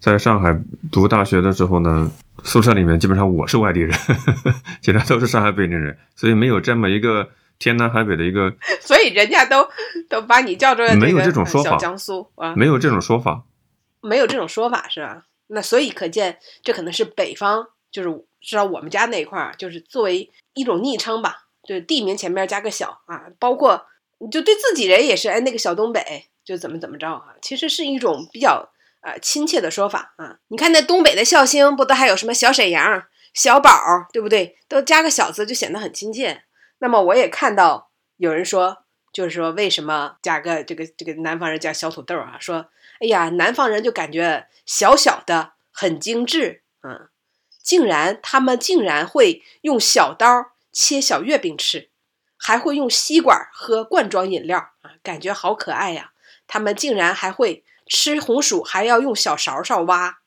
[0.00, 0.54] 在上海
[0.92, 2.10] 读大学的时候呢，
[2.42, 3.90] 宿舍里面基本上我是外地人，
[4.82, 8.52] 其他都是上海北京人，所以没有这么一个天南海北的一个。
[8.82, 9.66] 所以人家都
[10.10, 13.44] 都把你叫做没有这种说法，江苏啊，没有这种说法，
[14.02, 15.22] 没有这种说法是吧？
[15.48, 18.08] 那所以可见，这可能是北方，就是
[18.40, 23.86] 至少我们家那一块儿，就是作为一种昵称吧，就是地名前面加个小啊，包括
[24.30, 28.70] 就对自己人也是，哎，那个小东北就怎么怎么着啊，其实是一种比较
[29.02, 30.38] 呃亲切的说法啊。
[30.48, 33.04] 你看那东北的孝兴，不都还有什么小沈阳、
[33.34, 33.70] 小宝，
[34.12, 34.56] 对不对？
[34.66, 36.44] 都加个小字就显得很亲切。
[36.78, 42.38] 那么我也看到有人说，就是说为什么加个这个这个南方人叫小土豆啊？
[42.40, 42.68] 说。
[43.04, 47.10] 哎呀，南方人就感觉小小的很精致，嗯，
[47.62, 50.26] 竟然他们竟然会用小刀
[50.72, 51.90] 切小月饼吃，
[52.38, 56.12] 还会用吸管喝罐装饮料啊，感觉好可爱呀！
[56.46, 60.20] 他们竟然还会吃红薯，还要用小勺勺挖，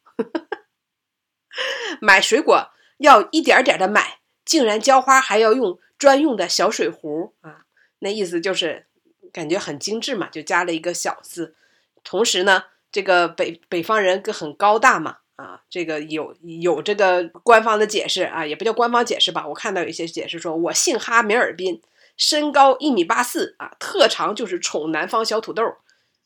[2.00, 7.66] 买水果要一点点的买，竟然浇花还要用专用的小水壶啊！
[8.00, 8.86] 那意思就是
[9.34, 11.56] 感觉很精致嘛，就加了一个小字。
[12.08, 21.82] 同时呢，这个北北方人更很高大嘛，啊，这个有有这个官方的解释啊，也不叫官方解释吧，我看到有一些解释说，我姓哈，名尔滨，
[22.16, 25.62] 身高一米八四啊，特长就是宠南方小土豆，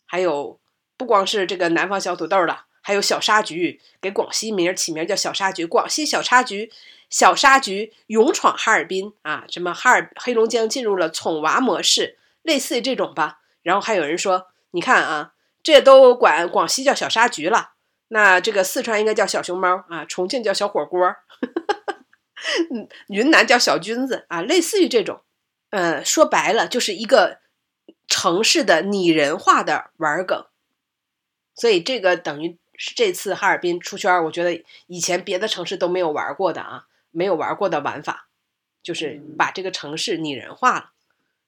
[0.06, 0.60] 还有
[0.98, 6.72] 不光是这个南方小土豆了，还有小沙菊，给广西名起名叫小沙菊，广西小沙菊，
[7.10, 13.40] 小沙菊勇闯哈尔滨啊，什么哈尔黑龙江进入了宠娃模式，类似于这种吧。
[13.64, 15.34] 然后还有人说，你看啊。
[15.64, 17.74] 这都管广西叫小沙菊了，
[18.08, 21.16] 那这个四川应该叫小熊猫啊，重庆叫小火锅，
[22.72, 25.22] 嗯，云南叫小菌子啊，类似于这种，
[25.70, 27.40] 呃，说白了就是一个
[28.08, 30.46] 城市的拟人化的玩梗，
[31.56, 38.28] 所以这个等于是这次哈尔滨出圈，我觉得以前别的城市都没有玩过的啊，没有玩过的玩法，
[38.82, 40.92] 就是把这个城市拟人化了。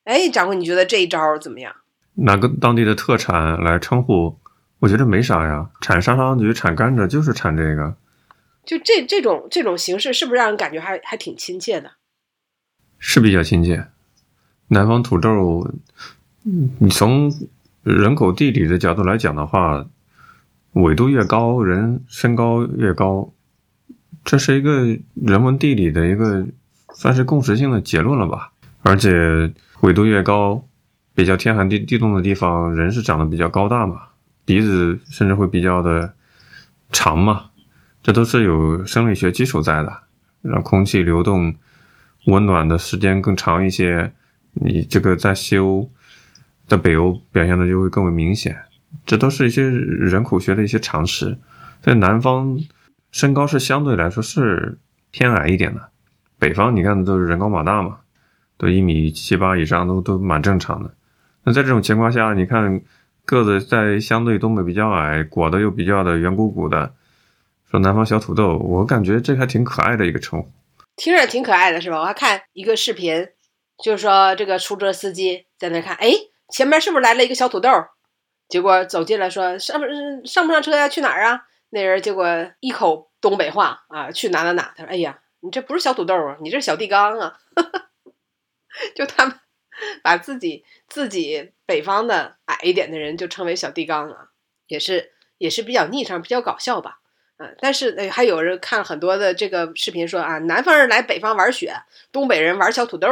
[0.04, 1.76] 哎，掌柜，你觉得这一招怎么样？
[2.16, 4.38] 拿个当地的特产来称呼，
[4.80, 5.70] 我觉得没啥呀。
[5.82, 7.96] 产沙糖桔、产甘蔗就是产这个。
[8.66, 11.92] 就这这种这种形式，是不是让人感觉还还挺亲切的？
[13.00, 13.88] 是比较亲切。
[14.68, 15.70] 南方土豆，
[16.80, 17.34] 你从
[17.84, 19.86] 人口地理的角度来讲的话，
[20.72, 23.34] 纬度越高，人身高越高，
[24.24, 26.48] 这是一个人文地理的一个
[26.94, 28.54] 算是共识性的结论了吧？
[28.84, 30.66] 而且纬度越高。
[31.16, 34.02] 比较天寒地地冻的地方，人是长得比较高大嘛，
[34.46, 36.14] 鼻子甚至会比较的
[36.92, 37.52] 长嘛，
[38.02, 39.94] 这都是有生理学基础在的，
[40.42, 41.54] 让空气流动
[42.26, 44.12] 温暖的时间更长一些，
[44.54, 45.90] 你这个在西欧、
[46.68, 48.58] 在北欧表现的就会更为明显，
[49.06, 51.38] 这都是一些人口学的一些常识。
[51.82, 52.58] 在南方，
[53.12, 54.80] 身高是相对来说是
[55.12, 55.90] 偏矮一点的，
[56.40, 57.98] 北方你看都是人高马大嘛，
[58.58, 60.92] 都一米七八以上，都都蛮正常的。
[61.46, 62.82] 那在这种情况下，你看
[63.26, 66.94] 个子在相对东北比较矮，裹的又比较的圆鼓鼓的，
[67.70, 70.50] 说南方小土豆，我感觉这还挺可爱的一个称呼，
[70.96, 72.00] 听着挺可爱的，是吧？
[72.00, 73.28] 我还看一个视频，
[73.84, 76.12] 就是说这个出租车司机在那看，哎，
[76.50, 77.70] 前面是不是来了一个小土豆？
[78.48, 79.86] 结果走进来说上不
[80.26, 80.88] 上不上车呀？
[80.88, 81.42] 去哪儿啊？
[81.72, 82.26] 那人结果
[82.60, 84.74] 一口东北话啊，去哪哪哪？
[84.78, 87.38] 他说，哎呀，你这不是小土豆啊，你这是小地缸啊！
[88.96, 89.36] 就他们。
[90.02, 94.30] 把自己自己北方的矮一点的人就称为小地缸啊，
[94.68, 97.00] 也是也是比较昵称，比较搞笑吧。
[97.38, 101.74] 嗯，但是呃，还有人看很多的这个视频说啊，南方人来北方玩雪，
[102.12, 103.08] 东北人玩小土豆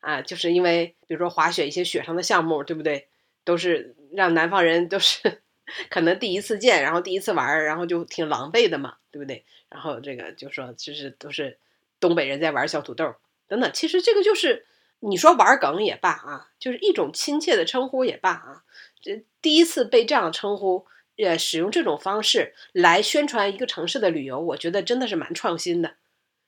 [0.00, 3.08] 啊，就是因为比如说滑雪一些雪上的项目，对不对？
[3.44, 5.42] 都是让南方人都是
[5.90, 9.44] 可能第一次见，然后第一次玩，然后就挺狼狈的嘛，对不对？
[9.68, 11.58] 然后这个就说就是都是
[12.00, 13.14] 东北人在玩小土豆
[13.46, 14.66] 等等，其实这个就是
[15.02, 18.62] 你说玩梗也罢啊，就是一种亲切的称呼也罢啊，
[19.00, 20.86] 这第一次被这样称呼，
[21.18, 25.94] 呃，使用这种方式来宣传一个城市的旅游，我觉得真的是蛮创新的，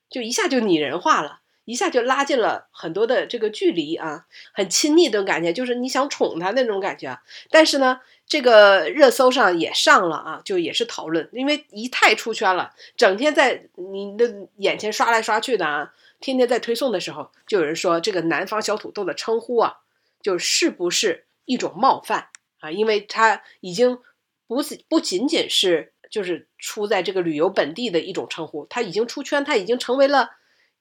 [0.08, 1.40] 就一下就拟人化了。
[1.66, 7.18] 一下就拉近了很多的这个距离啊，很亲昵的感觉，就是你想宠他那种感觉。
[7.48, 19.80] 但是呢，这个热搜上也上了啊，就也是讨论，因为一太出圈了，整天在你的眼前刷来刷去的啊，天天在推送的时候，就有人说这个南方小土豆的称呼啊，
[20.22, 22.28] 就是不是一种冒犯
[22.60, 22.70] 啊？
[22.70, 23.98] 因为它已经
[24.46, 30.30] 不不仅仅是就是出在这个旅游本地的一种称呼，它已经出圈，它已经成为了。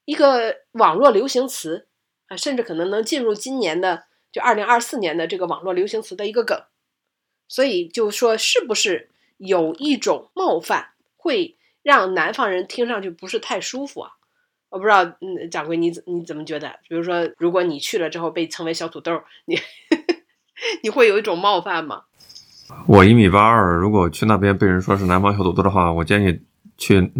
[0.06, 1.88] 一个网络流行词
[2.27, 4.03] 啊，甚至可能能进入今年的
[4.34, 6.62] 就二零二四年的这个网络流行词的一个梗，
[7.47, 14.12] 所以就说是不是有一种冒犯，会让南方人听上去不是太舒服啊？
[14.73, 16.67] 我不知道，嗯，掌柜你你怎么觉得？
[16.89, 19.55] 比如说，如果你去了之后被称为小土豆，你
[20.81, 22.03] 你会有一种冒犯吗？
[22.88, 26.41] 我一米八二，如果去那边被人说是南方小土豆的话，我建议。
[26.75, 27.12] 去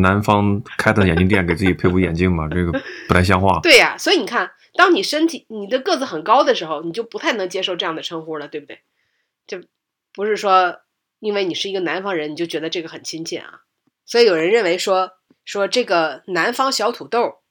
[0.00, 2.70] 南方开的眼镜店给自己配副眼镜嘛，这个
[3.08, 3.58] 不太像话。
[3.60, 8.78] 对呀，所以你看，当你身体你的个子很高的时候，你就不太能接受这样的称呼了，对不对？
[9.48, 9.60] 就
[10.14, 10.78] 不是说
[11.18, 13.62] 因为你是一个南方人，你就觉得这个很亲切啊。
[14.06, 15.10] 所以有人认为说
[15.44, 17.42] 说这个南方小土豆，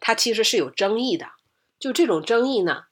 [0.00, 1.32] 它其实是有争议的。
[1.78, 2.84] 就这种争议呢，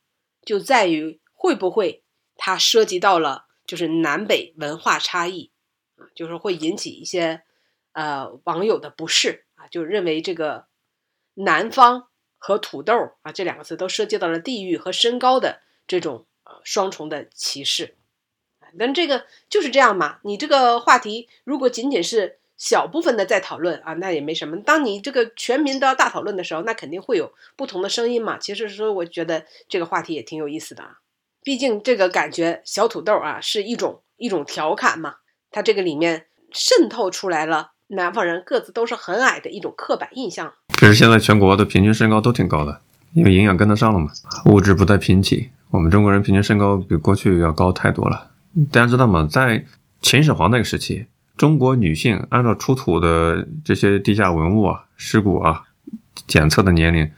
[0.43, 2.05] 就在于会不会
[2.37, 5.53] 它涉及到了就是南北文化差异
[5.97, 7.43] 啊，就是会引起一些。
[7.93, 10.69] 呃，网友的不适啊，就认为这个
[11.35, 12.09] 南方
[12.39, 17.97] 和土豆啊这两个词都涉及到了地域和身高的这种呃双重的歧视。
[18.79, 24.55] 但这个就是这样嘛，你这个话题如果仅仅是小部分的在讨论啊，那也没什么。
[24.59, 28.37] 当你这个全民都要大讨论的时候，那肯定会有不同的声音嘛。
[28.37, 30.99] 其实说，我觉得这个话题也挺有意思的啊。
[31.43, 35.15] 毕竟这个感觉小土豆啊是一种一种调侃嘛，
[35.51, 37.73] 它这个里面渗透出来了。
[37.89, 40.53] 南方人个子都是很矮的一种刻板印象。
[40.79, 42.83] 其实现在全国的平均身高都挺高的，
[43.15, 44.13] 因为营养跟得上了嘛。
[44.45, 48.31] 物质不再贫瘠，我们中国人平均身高比过去要高太多了。
[48.71, 49.27] 大家知道吗？
[49.29, 49.65] 在
[50.03, 51.07] 秦始皇那个时期，
[51.41, 55.63] 中国女性按照出土的这些地下文物啊、尸骨啊
[56.27, 57.11] 检测的年龄、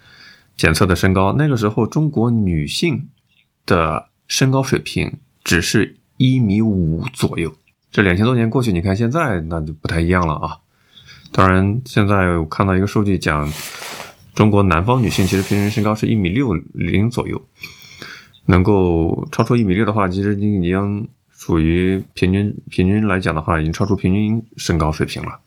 [0.56, 3.08] 检测的身高，那个时候中国女性
[3.66, 7.52] 的身高水平只是一米五左右。
[7.90, 10.58] 这两千多年过去，你看现在那就不太一样了啊。
[11.32, 13.52] 当然，现在我看到一个数据讲，
[14.36, 17.42] 中国南方女性其实平均身高是一米六零左右，
[18.46, 21.08] 能够超出一米六的话，其实你已经
[21.44, 25.40] 属于平均平均来讲的话，已经超出平均身高水平了。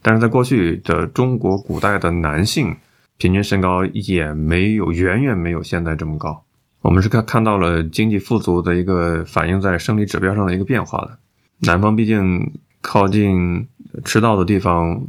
[0.00, 2.74] 但是在过去的中国古代的男性
[3.18, 6.42] 平均身高也没有远远没有现在这么高。
[6.80, 11.18] 我们是看看到了经济富足的一个反映在生理指标上的一个变化的。
[11.58, 13.68] 南方毕竟靠近
[14.06, 15.06] 赤道的地方，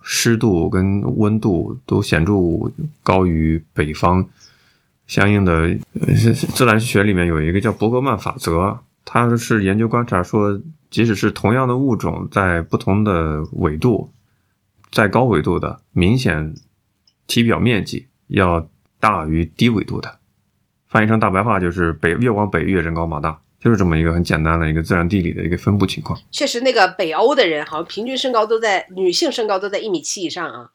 [0.00, 2.32] 湿度跟温度都显著
[3.02, 4.26] 高于北方。
[5.06, 5.76] 相应的，
[6.54, 10.60] 自然学里面有一个叫伯格曼法则，他是研究观察说，
[10.90, 14.12] 即使是同样的物种，在不同的纬度，
[14.90, 16.54] 在高纬度的明显
[17.26, 18.68] 体表面积要
[19.00, 20.18] 大于低纬度的。
[20.88, 23.40] 翻译成大白话就是北越往北越人高马大。
[23.62, 26.18] 就是这么一个很简单的一个自然地理的一个分布情况。
[26.32, 30.70] 确实，那个北欧的人好像平均身高都在女性身高都在一米七以上啊。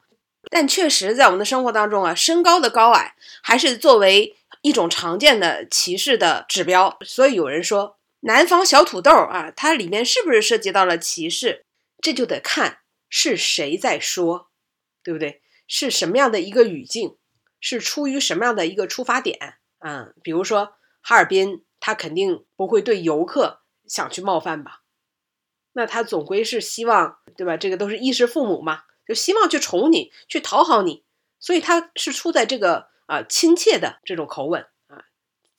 [0.50, 3.12] 但确实，在我们的生活当中啊，身高的高矮
[3.42, 6.96] 还是作为一种常见的歧视的指标。
[7.02, 11.66] 所以有人说，南方小土豆啊，它里面是不是涉及到了歧视？
[12.00, 14.50] 这就得看是谁在说，
[15.02, 15.42] 对不对？
[15.66, 17.16] 是什么样的一个语境？
[17.60, 19.58] 是出于什么样的一个出发点？
[19.78, 21.64] 嗯，比如说哈尔滨。
[21.80, 24.82] 他肯定不会对游客想去冒犯吧？
[25.74, 27.56] 那他总归是希望，对吧？
[27.56, 31.04] 这个都是衣食父母嘛，就希望去宠你，去讨好你，
[31.38, 34.66] 所以他是出在这个啊亲切的这种口吻，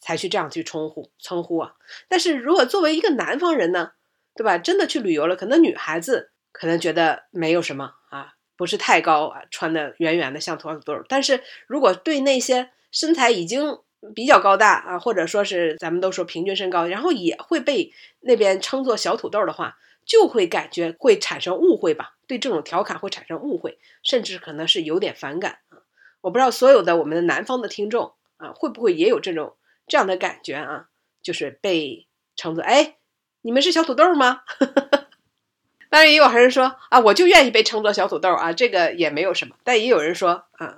[0.10, 1.76] 才去这样去称呼称呼啊。
[2.08, 3.92] 但是如果作为一个南方人呢，
[4.36, 4.58] 对吧？
[4.58, 11.04] 真的去旅游了，可能女孩子可能觉得没有什么啊，不是太高啊，穿的圆圆的像土豆。
[11.08, 13.78] 但是如果对那些身材已经
[14.16, 22.16] 比较高大啊，或者说是咱们都说平均身高，然后也会被那边称作小土豆的话，就会感觉会产生误会吧？
[22.26, 25.84] 对这种调侃会产生误会，甚至可能是有点反感啊！
[26.22, 29.56] 我不知道所有的我们的南方的听众啊，会不会也有这种
[29.90, 30.86] 这样的感觉啊？
[31.22, 32.96] 就是被称作哎，
[33.42, 34.44] 你们是小土豆吗？
[35.90, 39.56] 当然，也有人说啊，我就愿意被称作小土豆啊，这个也没有什么。
[39.64, 40.78] 但也有人说啊，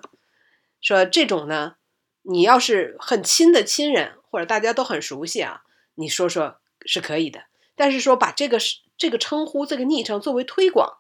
[0.82, 1.76] 说这种呢，
[2.22, 5.64] 你要是很亲的亲人，或者大家都很熟悉啊，
[5.96, 7.44] 你说说是可以的。
[7.76, 10.98] 但是说把这个是这个称呼、这个昵称作为推广，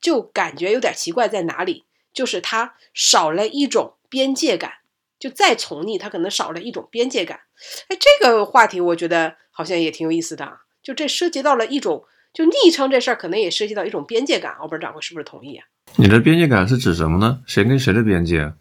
[0.00, 1.84] 就感觉有点奇怪，在哪里？
[2.12, 4.74] 就是它少了一种边界感，
[5.24, 7.40] 就再宠溺，他可能少了一种边界感。
[7.88, 10.52] 哎，这个话题我觉得好像也挺有意思的啊。
[10.82, 14.54] 就这涉及到了一种，就昵称这事儿，可能也涉及到一种边界感。
[14.60, 15.64] 我不知道掌柜是不是同意啊？
[15.96, 17.40] 你的边界感是指什么呢？
[17.46, 18.52] 谁跟谁的边界？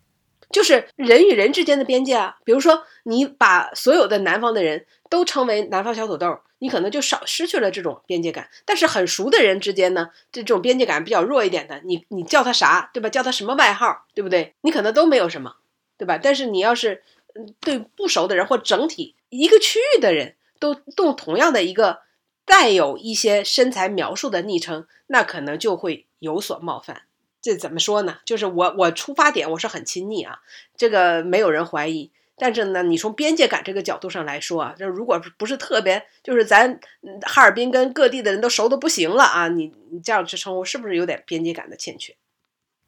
[0.52, 2.38] 就是人与人之间的边界啊。
[2.45, 8.47] 比如说，你把所有的南方的人都称为南方小土豆，你可能就少失去了这种边界感。
[8.63, 13.10] 但是很熟的人之间呢，这种边界感比较弱一点的，你你叫他啥，对吧？
[13.10, 14.54] 叫他什么外号，对不对？
[14.62, 15.56] 你可能都没有什么，
[15.97, 16.17] 对吧？
[16.17, 17.03] 但是你要是
[17.36, 22.01] 嗯对不熟的人或整体一个区域的人都用同样的一个。
[22.45, 27.03] 带有一些身材描述的昵称，那可能就会有所冒犯。
[27.41, 28.17] 这怎么说呢？
[28.25, 30.39] 就是我我出发点我是很亲昵啊，
[30.75, 32.12] 这个没有人怀疑。
[32.36, 36.77] 但是呢，你从边界感这个角度上来说啊，这如果不是特别，就是咱
[37.21, 42.13] 哈尔滨跟各地的人都熟的不行了啊，你你这样去称呼，是不是有点边界感的欠缺？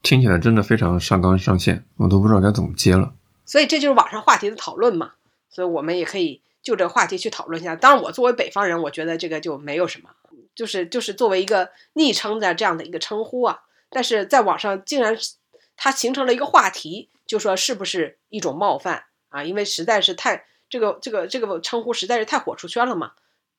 [0.06, 3.14] 听起来真的非常上纲上线，我都不知道该怎么接了。
[3.44, 5.14] 所以这就是网上话题的讨论嘛。
[5.50, 6.42] 所以我们也可以。
[6.62, 10.10] 就这个话题去讨论一下，当然我作为北方人，我觉得这个就没有什么，
[10.56, 13.60] 就是就是作为一个昵称的这样的一个称呼啊。
[13.92, 15.16] 但是在网上竟然
[15.78, 19.44] 它形成了一个话题，就说是不是一种冒犯啊？
[19.44, 23.12] 因为实在是太这个这个这个称呼实在是太火出圈了嘛，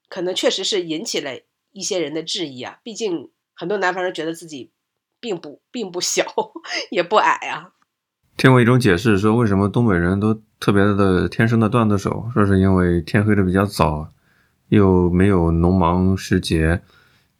[0.09, 1.39] 可能确实是引起了
[1.71, 2.81] 一些人的质疑啊。
[2.83, 4.73] 毕竟很多南方人觉得自己
[5.21, 6.25] 并不并不小，
[6.91, 7.71] 也不矮啊。
[8.37, 14.13] 听过一种解释，说为什么东北人都特别的天生的段子手，说是因为天黑的比较早，
[14.69, 16.83] 又没有农忙时节，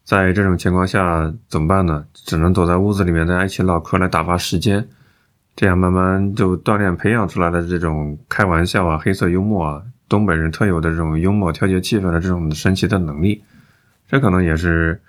[0.03, 2.05] 在这种情况下怎么办呢？
[2.13, 4.89] 只能躲在屋子里面，大家一起唠嗑来打发时间，
[5.55, 13.43] 这样慢慢就锻炼培养出来的这种开玩笑啊、黑色幽默啊，东北人特有的这种幽默调节气氛的这种神奇的能力，
[14.07, 14.99] 这可能也是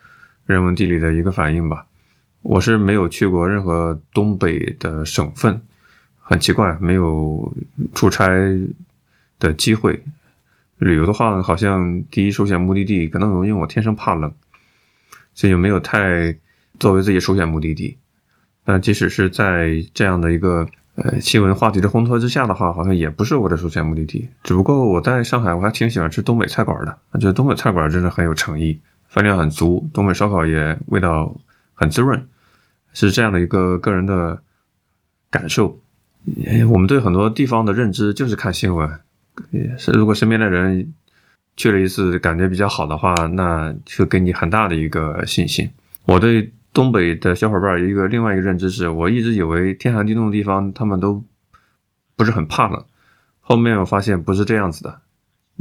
[0.45, 1.87] 人文地理的一个反应吧。
[2.43, 5.61] 我是没有去过任何东北的省份。
[6.21, 7.53] 很奇怪，没有
[7.95, 8.29] 出差
[9.39, 10.05] 的机会。
[10.77, 14.33] 旅游的话，好像第一首选目的地可能因为我天生怕冷，
[15.35, 16.37] 所以就没有太
[16.79, 17.97] 作为自己首选目的地。
[18.65, 24.29] 但即使是在这样的一个呃新闻话题的烘托之下的话，好像也不是我的首选目的地。
[24.45, 26.99] 只不过我在上海，我还挺喜欢吃东北菜馆的。
[27.13, 31.35] 我觉得东北菜馆真的很有诚意，分量很足，东北烧烤也味道
[31.79, 32.27] 很滋润，
[32.93, 34.43] 是这样的一个个人的
[35.31, 35.81] 感受。
[36.69, 39.01] 我们对很多地方的认知就是看新闻，
[39.51, 40.93] 也是如果身边的人
[41.57, 45.71] 去了一次感觉比较好的话，那就给你很大的一个信心。
[46.05, 51.25] 我对东北的小伙伴一个另外一个认知是，我一直以为天寒地冻的地方他们都
[52.17, 52.85] 不是很怕冷，
[53.41, 55.01] 后面我发现不是这样子的。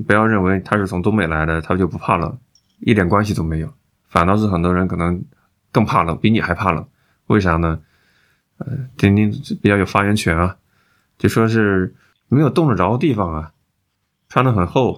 [0.06, 2.38] 不要认为他是从东北来的，他就不怕冷，
[2.80, 3.72] 一点关系都没有，
[4.10, 5.24] 反倒是很多人可能
[5.78, 6.88] 更怕冷，比你还怕冷。
[7.28, 7.80] 为啥呢？
[8.58, 8.66] 呃，
[8.98, 9.30] 丁丁
[9.62, 10.58] 比较有发言权啊，
[11.20, 11.94] 就说是
[12.30, 13.52] 没有冻得着的地方啊，
[14.28, 14.98] 穿的很厚，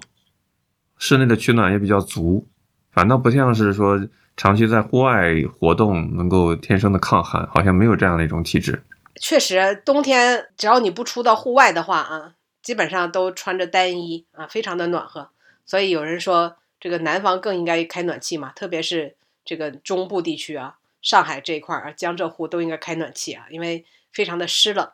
[0.98, 2.48] 室内的取暖也比较足，
[2.92, 8.82] 反倒不像是说长期在户外活动能够天生的抗寒，好像没有这样的一种体质。
[9.20, 15.28] 确实，冬天只要你不出到户外的话啊，基本上都穿着单衣啊，非常的暖和。
[15.66, 19.18] 所以有人说，这个南方更应该开暖气嘛，特别是
[19.50, 20.78] 这个中部地区啊。
[21.02, 24.92] 上海这一块儿啊，江浙沪都应该开暖气啊，因为非常的湿冷，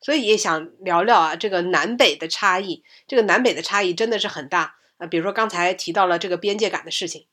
[0.00, 5.06] 所以也想聊聊啊，这个南北的差异，这个南北的差异真的是很大啊。
[5.06, 7.28] 比如说刚才提到了这个边界感的事情，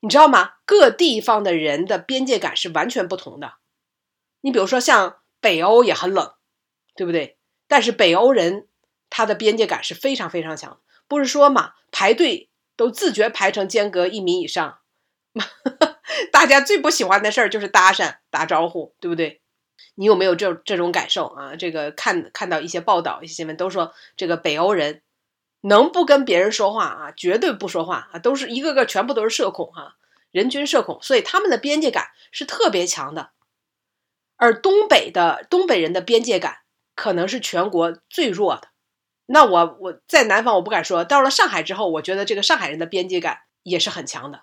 [0.00, 0.56] 你知道吗？
[0.66, 3.54] 各地方的人的边界感是完全不同的。
[4.42, 6.34] 你比如说像北欧也很冷，
[6.94, 7.38] 对不对？
[7.66, 8.68] 但是北欧人
[9.08, 14.80] 他的边界感是非常非常强，不是说嘛，排队都自觉排成间隔一米以上。
[16.32, 19.40] 大家最不喜欢的事儿就是搭讪、打招呼，对不对？
[19.96, 21.56] 你有没有这这种感受啊？
[21.56, 25.02] 这个看看到一些报道、一些新闻，都说这个北欧人
[25.60, 29.96] 能不跟别人说话啊，绝对不说话啊，都是一个个全部都是社恐哈，
[30.30, 33.30] 人均社恐，所以他们的边界感是特别强的。
[34.36, 36.58] 而东北的东北人的边界感
[36.96, 38.68] 可能是全国最弱的。
[39.26, 44.42] 那我我在南方我不敢说，到了上海之后，我觉得这个上海人的边界感也是很强的。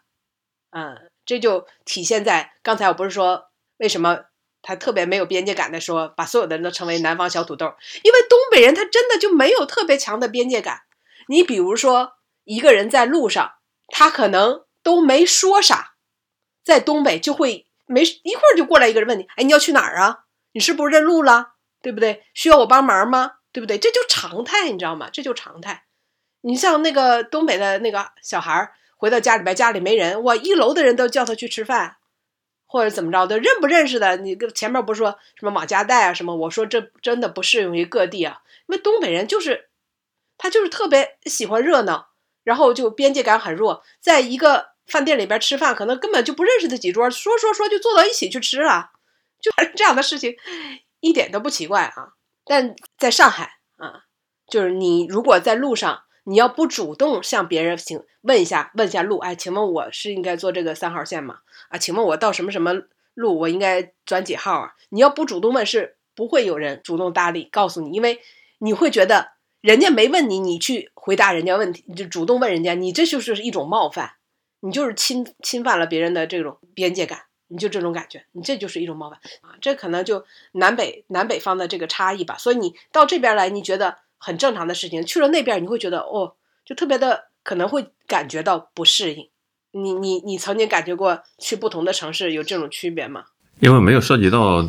[0.72, 4.26] 嗯，这就体现在刚才我不是说为什么
[4.62, 10.82] 他特别没有边界感的说把所有的人都称为南方小土豆，因为东北人他真的就没有特别强的边界感。
[11.28, 12.14] 你比如说
[12.44, 13.54] 一个人在路上，
[13.88, 15.94] 他可能都没说啥，
[16.64, 20.26] 在东北就会没一会儿就过来一个人问你，哎，你要去哪儿啊？
[20.54, 21.54] 你是不是认路了？
[21.82, 22.24] 对不对？
[22.34, 23.34] 需要我帮忙吗？
[23.52, 23.78] 对不对？
[23.78, 25.10] 这就常态，你知道吗？
[25.12, 25.86] 这就常态。
[26.42, 31.98] 你像那个东北的那个小孩儿回到家里边，家里没人，我，一楼的人都叫他去吃饭，
[32.68, 34.18] 或者怎么着的，认不认识的？
[34.18, 36.36] 你跟前面不是说什么往家带啊什么？
[36.36, 39.70] 我说这真的不适用于各地啊，因为东北人就是
[40.38, 42.12] 他就是特别喜欢热闹，
[42.44, 48.92] 然后就边界感很弱，在一个饭店里边吃饭，可能根本就不认识的几桌，说说说就坐到一起去吃了，
[49.42, 50.36] 就这样的事情
[51.00, 52.10] 一点都不奇怪啊。
[52.46, 54.04] 但在上海啊，
[54.48, 56.04] 就是你如果在路上。
[56.32, 61.40] 你要不主动向别人请问一下，问一下路，哎，请问我是应该坐这个三号线吗？
[61.68, 62.74] 啊，请问我到什么什么
[63.16, 64.74] 路，我应该转几号啊？
[64.92, 68.22] 你要不主动问，是不会有人主动搭理告诉你，因为
[68.60, 74.14] 你会觉得人家没问你，你去回答人家问题，你就主动问人家，你这就是一种冒犯，
[74.62, 80.24] 你就是侵侵犯了别人的这种边界感，你就这种感觉，你这就是一种冒犯啊，这可能就
[80.54, 82.38] 南北南北方的这个差异吧。
[82.38, 83.98] 所以你到这边来，你觉得？
[84.24, 89.28] 很正常的事情，去了那边你会觉得哦，就特别的可能会感觉到不适应。
[89.74, 93.24] 你你你曾经感觉过去不同的城市有这种区别吗？
[93.60, 94.64] 因为没有涉及到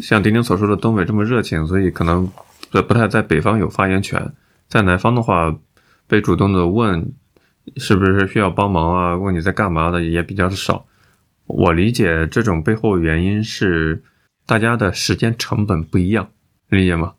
[0.00, 2.30] 像丁丁所说的东北这么热情，所以可能
[2.70, 4.32] 不太在北方有发言权。
[4.68, 5.54] 在南方的话，
[6.06, 7.12] 被主动的问
[7.76, 10.86] 是不是需要帮忙啊，问你在干嘛的也比较少。
[11.46, 14.02] 我理解这种背后原因是
[14.46, 16.30] 大家的时间成本不一样，
[16.68, 17.14] 理解吗？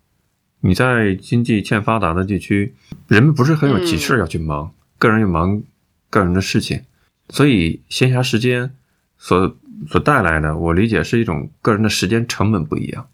[0.66, 2.74] 你在经济欠发达的地区，
[3.10, 5.62] 人们不是很有急事要去忙，个人又忙
[6.10, 6.84] 个人的事情，
[7.28, 8.74] 所以闲暇时间
[9.18, 9.58] 所
[9.90, 13.06] 所带来的，我理解是一种个人的时间成本不一样。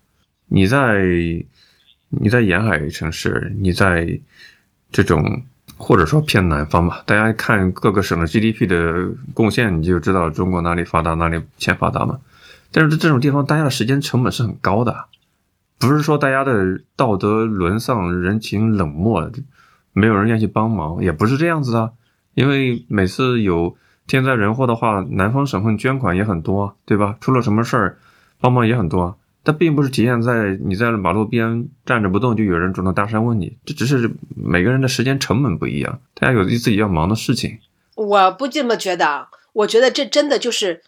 [0.48, 1.04] 你在
[2.10, 4.20] 你在沿海城市，你在
[4.92, 5.42] 这种
[5.76, 12.20] 或者说偏南方吧，大家看各个省的 GDP 的贡献，你就知道中国哪里发达，哪里欠发达嘛。
[12.72, 15.06] 但是在这种地方，大家的时间成本是很高的。
[15.80, 19.32] 不是说大家的道德沦丧、人情冷漠，
[19.94, 21.94] 没有人愿意去帮忙，也不是这样子的。
[22.34, 23.76] 因为每次有
[24.06, 27.18] 天灾人祸的话，南方省份捐款也很多，对吧？
[27.22, 27.98] 出了什么事儿，
[28.40, 29.18] 帮忙也很多。
[29.42, 33.58] 但并不是体现在你在马路边站着不动，就有人主动搭讪问你。
[33.64, 37.58] 这只是每个人的时间成本不一样，大家有自己要忙的事情。
[37.96, 40.84] 我不这么觉得，我觉得这真的就是，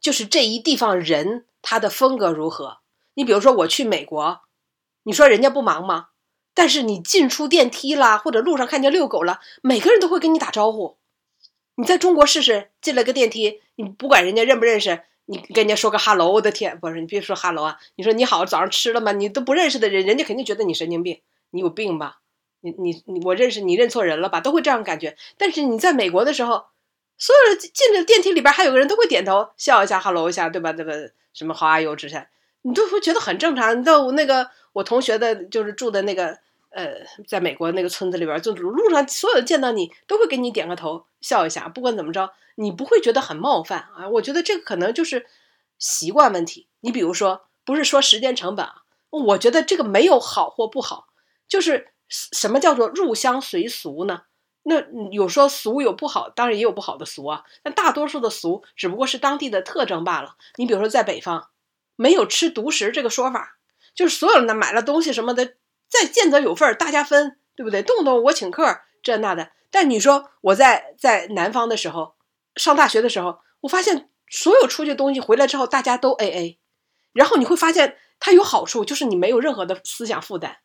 [0.00, 2.78] 就是这一地方人他的风格如何。
[3.16, 4.42] 你比如说，我去美国，
[5.04, 6.08] 你说人家不忙吗？
[6.52, 10.98] 但是你进出电梯啦，或者路上看见遛狗了，每个人都会跟你打招呼。
[11.76, 19.12] 你在中国试试，进了个电梯，你不管人家认不认识，你跟人家说个哈喽，我的天，不是你别说哈喽啊，你说你好，早上吃了吗？
[19.12, 22.20] 你都不认识的人，人家肯定觉得你神经病，你有病吧？
[22.60, 24.40] 你你你，我认识你认错人了吧？
[24.40, 25.16] 都会这样感觉。
[25.36, 26.64] 但是你在美国的时候，
[27.18, 30.72] 所有人进了电梯里边，还有个人都会点头笑一下，哈喽一下，对吧？
[30.72, 32.28] 这个什么好啊，油之前。
[32.66, 33.78] 你都会觉得很正常。
[33.78, 36.36] 你到那个我同学的，就是住的那个，
[36.70, 41.68] 呃，在美国那个村子里边，就路上所有见到你都会给你点个头，笑一下。
[41.68, 44.08] 不管怎么着，你不会觉得很冒犯啊。
[44.08, 45.26] 我觉得这个可能就是
[45.78, 46.66] 习惯问题。
[46.80, 51.06] 你比如说，不是说时间成本啊，我觉得这个没有好或不好，
[51.46, 54.22] 就是什么叫做入乡随俗呢？
[54.64, 57.44] 那有说俗有不好，当然也有不好的俗啊。
[57.62, 60.34] 但大多数的俗只不过是当地的特征罢了。
[60.56, 61.46] 你比如说在北方。
[61.96, 63.58] 没有吃独食这个说法，
[63.94, 65.54] 就是所有人买了东西什么的，
[65.88, 67.82] 再见则有份大家分，对不对？
[67.82, 69.50] 动不动我请客这那的。
[69.70, 72.14] 但你说我在在南方的时候，
[72.54, 76.58] 上大学的时候，我发现所有出去东西回来之后，大家都 A A，
[77.12, 80.56] 然后你会发现它有好处，就是你没有任何的思想负担，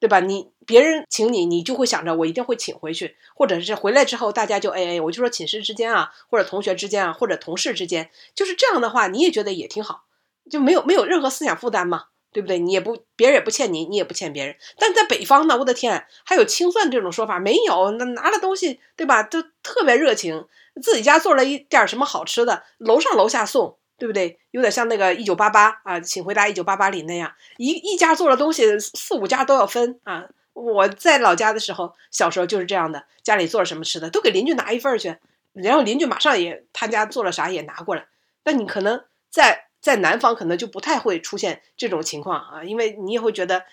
[0.00, 0.20] 对吧？
[0.20, 5.00] 你别人请你，你就会想着我一定会请回去，或者是回来之后大家就 A A。
[5.00, 10.04] 我就说寝室之间啊，或者同学之间啊，或者同事之间，就是这样的话，你也觉得也挺好。
[10.50, 12.58] 就没有没有任何思想负担嘛，对不对？
[12.58, 14.56] 你也不别人也不欠你，你也不欠别人。
[14.78, 17.90] 但在北方呢，我的天，还有清算这种说法没有？
[17.92, 19.22] 那拿了东西，对吧？
[19.22, 20.46] 都特别热情，
[20.82, 24.38] 自己家做了一点什么好吃的，楼上楼下送，对不对？
[24.50, 30.26] 有点像那个一九八八啊，请回答一九八八里那样，一一家做了东西，四五家都要分啊。
[30.52, 35.16] 我在老家的时候，小时候就是这样的，家里做了什么吃的，都给邻居拿一份去，
[35.52, 38.06] 然后邻居马上也他家做了啥也拿过来。
[38.44, 39.67] 那你可能在。
[39.80, 43.64] 在南方可能就不太会出现这种情况啊，因为你也会觉得，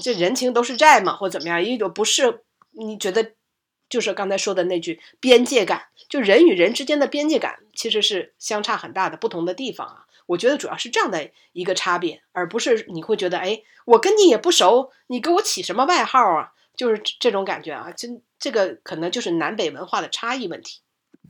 [0.00, 3.32] 这人情都是债嘛，或怎么样，一种不是你觉得，
[3.88, 16.52] 就是刚才说的那句边界感，就人与人之间的边界感其实是相差很大的，不同的地方啊，我觉得主要是这样的一个差别，而不是你会觉得，哎，我跟你也不熟，你给我起什么外号啊？
[16.74, 20.80] 就是这种感觉啊，这这个可能就是南北文化的差异问题。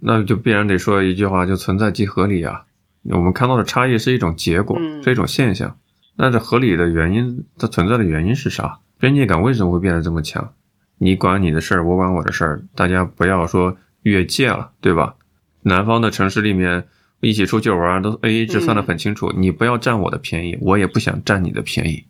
[0.01, 2.65] 那就必然得说一句话，就存在即合理啊。
[3.05, 5.77] 我们看到的差异是一种结果，嗯是一种现象。
[6.17, 8.79] 那这合理的原因，它存在的原因是啥？
[8.99, 10.53] 边界感为什么会变得这么强？
[10.99, 15.17] 你管你的事儿，我管我的事儿，大家不要说越界了，对吧？
[15.63, 16.87] 南方的城市里面
[17.21, 22.05] 一起出去玩，都 A A 制算得很清楚，你不要占我的便宜，我也不想占你的便宜。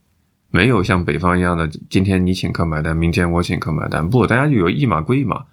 [0.51, 4.11] 没有像北方一样的，今天你请客买单，明天我请客买单。
[4.11, 5.45] 不，大家就有一码归一码，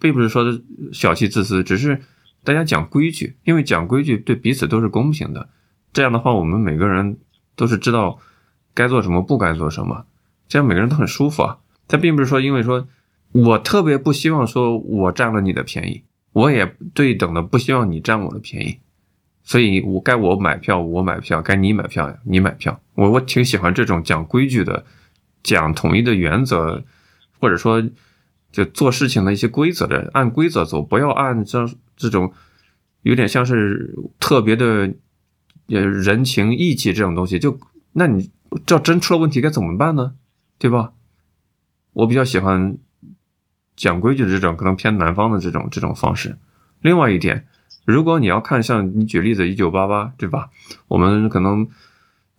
[0.00, 0.44] 并不是说
[0.92, 2.00] 小气自私，只是
[2.46, 5.48] 大家讲规矩，因为讲规矩对彼此都是公平的。
[5.92, 7.18] 这样的话，我们每个人
[7.56, 8.20] 都是知道
[8.72, 10.06] 该做什么，不该做什么，
[10.46, 11.58] 这样每个人都很舒服啊。
[11.88, 12.86] 他并不是说，因为说
[13.32, 18.78] 我特别不希望说我占了你的便宜，我也对等的不希望你占我的便宜，
[19.42, 22.80] 所以我该我买票我买票，该你买票你买票。
[22.94, 24.84] 我我挺喜欢这种讲规矩的，
[25.42, 26.84] 讲统一的原则，
[27.40, 27.82] 或者说
[28.52, 32.32] 就做事情的一些规则的，按规则走，不要按这这种
[33.02, 34.94] 有点像是特别的
[35.68, 37.38] 呃人情义气这种东西。
[37.38, 37.58] 就
[37.92, 38.30] 那你
[38.64, 40.14] 这真出了问题该怎么办呢？
[40.58, 40.92] 对吧？
[41.92, 42.78] 我比较喜欢
[43.74, 46.38] 讲规矩的这种，可能偏南方的这种这种方式。
[46.80, 47.46] 另外一点，
[47.84, 50.50] 如果你要看像你举例子，一九八八，对吧？
[50.88, 51.68] 我们可能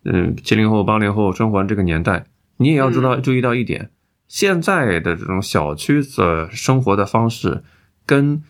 [0.04, 2.26] 嗯七零后、八零后生活这个年代，
[2.58, 3.92] 你也要知道注意到一点，
[4.28, 7.64] 现在的这种小区的生活的方式，
[8.06, 8.44] 跟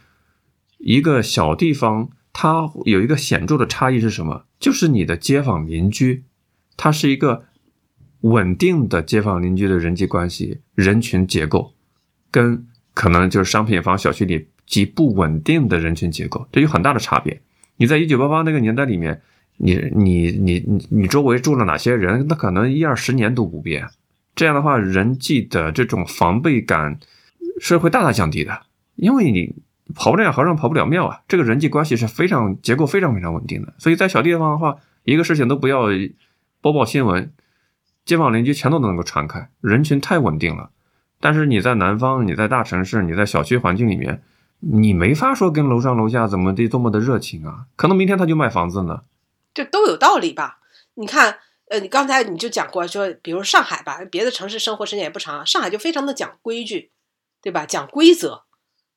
[0.77, 4.45] 一个小地方它有一个显著的差异是什么？
[4.59, 6.23] 就是你的街坊邻居，
[6.75, 7.45] 它是一个
[8.21, 11.73] 稳定的街坊邻居的人际关系、人群结构，
[12.31, 17.41] 跟可能就是商品房小区里极不稳定的人群结构，这有很大的差别。
[17.77, 19.21] 你在一九八八那个年代里面，
[19.57, 23.87] 你你你你你周围住了哪些人，那可能一二十年都不变。
[24.37, 26.99] 这样的话，人际的这种防备感
[27.59, 28.61] 是会大大降低的，
[28.95, 29.55] 因为你
[29.95, 33.73] 跑不了和尚跑不了庙啊，这个人际关系是非常结构非常非常稳定的。
[33.79, 35.87] 所以在小地方的话，一个事情都不要
[36.61, 37.33] 播报新闻，
[38.05, 40.69] 街坊邻居全都能够传开，人群太稳定了。
[41.19, 44.21] 但是你在南方，你在大城市，你在小区环境里面，
[44.59, 49.01] 你没法说跟楼上楼下怎么的多么的热情啊，可能明天他就卖房子呢。
[49.55, 50.59] 这都有道理吧？
[50.93, 51.37] 你看，
[51.69, 56.91] 呃，你刚才你就讲过说，比如上海吧，别的城市生活时间也不长，上海就非常的讲规矩，
[57.41, 57.65] 对吧？
[57.65, 58.45] 讲规则，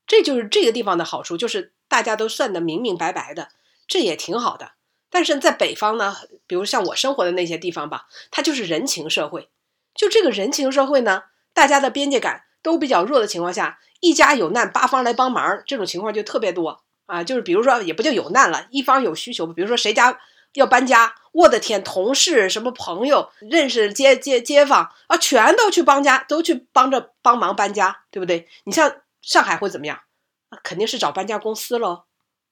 [0.07, 3.49] 这就是这个地方的好处，就是大家都算得明明白白的，
[3.89, 4.73] 这也挺好的。
[5.11, 6.16] 但是在北方呢，
[6.47, 9.49] 比如像我生活的那些地方吧，它就是人情社会，
[9.93, 17.25] 就这个人情社会呢，大家的边界感都比较弱的情况下，一家有难八方来帮忙，这种情况就特别多啊。
[17.25, 20.21] 就是比如说，也不叫有难了，一方有需求，比如说谁家
[20.55, 28.48] 要搬家，我的天，同事、什么朋友、认识街街街坊啊，全都去帮家，都去帮着帮忙搬家，对不对？
[28.64, 30.01] 你像上海会怎么样？
[30.48, 32.05] 啊肯定是找搬家公司喽。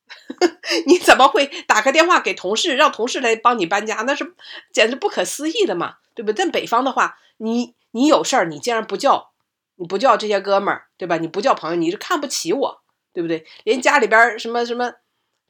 [0.86, 3.96] 你怎么会打个电话给同事，让同事来帮你搬家？
[4.06, 4.34] 那是
[4.72, 6.44] 简直不可思议的嘛，对不对？
[6.44, 9.32] 在北方的话，你你有事儿，你竟然不叫，
[9.74, 11.16] 你不叫这些哥们儿，对吧？
[11.18, 12.82] 你不叫朋友，你是看不起我，
[13.12, 13.44] 对不对？
[13.64, 14.94] 连家里边什么什么，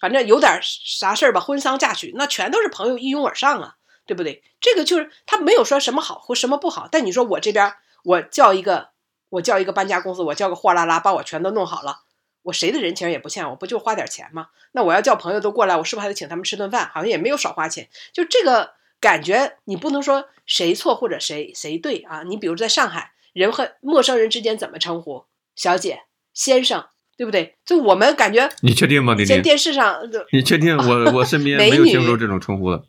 [0.00, 3.76] 反正有点啥事儿吧，婚丧嫁娶，那全都是朋友一拥而上啊，
[4.06, 4.42] 对不对？
[4.60, 7.74] 这个就是他没有说什么好或什么不好，但你说我这边
[8.04, 8.90] 我叫一个，
[9.30, 12.02] 我叫一个搬家公司，我叫个货拉拉把我全都弄好了。
[12.42, 14.48] 我谁的人情也不欠，我不就花点钱吗？
[14.72, 16.88] 那我要叫朋友都过来，我是不是还得请他们吃顿饭？
[16.94, 17.88] 好像也没有少花钱。
[18.12, 22.22] 就这个感觉，你不能说谁错或者谁谁对啊。
[22.22, 25.26] 你比如在上海，人和陌生人之间怎么称呼？
[25.54, 26.86] 小姐、先生，
[27.18, 27.56] 对不对？
[27.66, 29.26] 就我们感觉，你确定吗，丁丁？
[29.26, 29.98] 现在电视上
[30.32, 32.84] 你确定我 我身边没有女听说这种称呼的？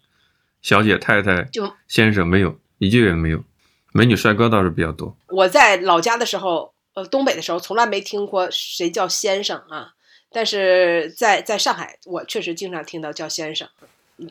[0.62, 3.44] 小姐、太太、就先生没有，一句也没有。
[3.92, 5.18] 美女帅哥倒是比较多。
[5.30, 9.94] 我在老家的时候，呃，东北的时候，从来没听过谁叫先生啊。
[10.32, 13.68] 但是在在上海，我确实经常听到叫先生。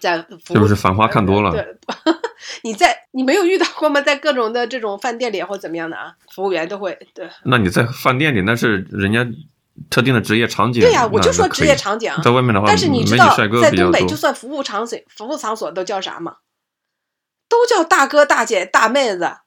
[0.00, 1.50] 在服务是不是繁花看多了？
[1.50, 1.64] 对，
[2.62, 4.00] 你在你没有遇到过吗？
[4.02, 9.26] 在各种的这种饭店里或怎么样的啊，服务员都会对那你在饭店里那是人家
[9.90, 10.82] 特定的职业场景。
[10.82, 12.20] 对呀、我就说职业场景啊。
[12.22, 14.16] 在外面的话，但是你知道在东北，就。
[14.16, 16.38] 算服务场所、服务场所都叫啥吗？
[17.48, 19.38] 都叫大哥、大姐、大妹子，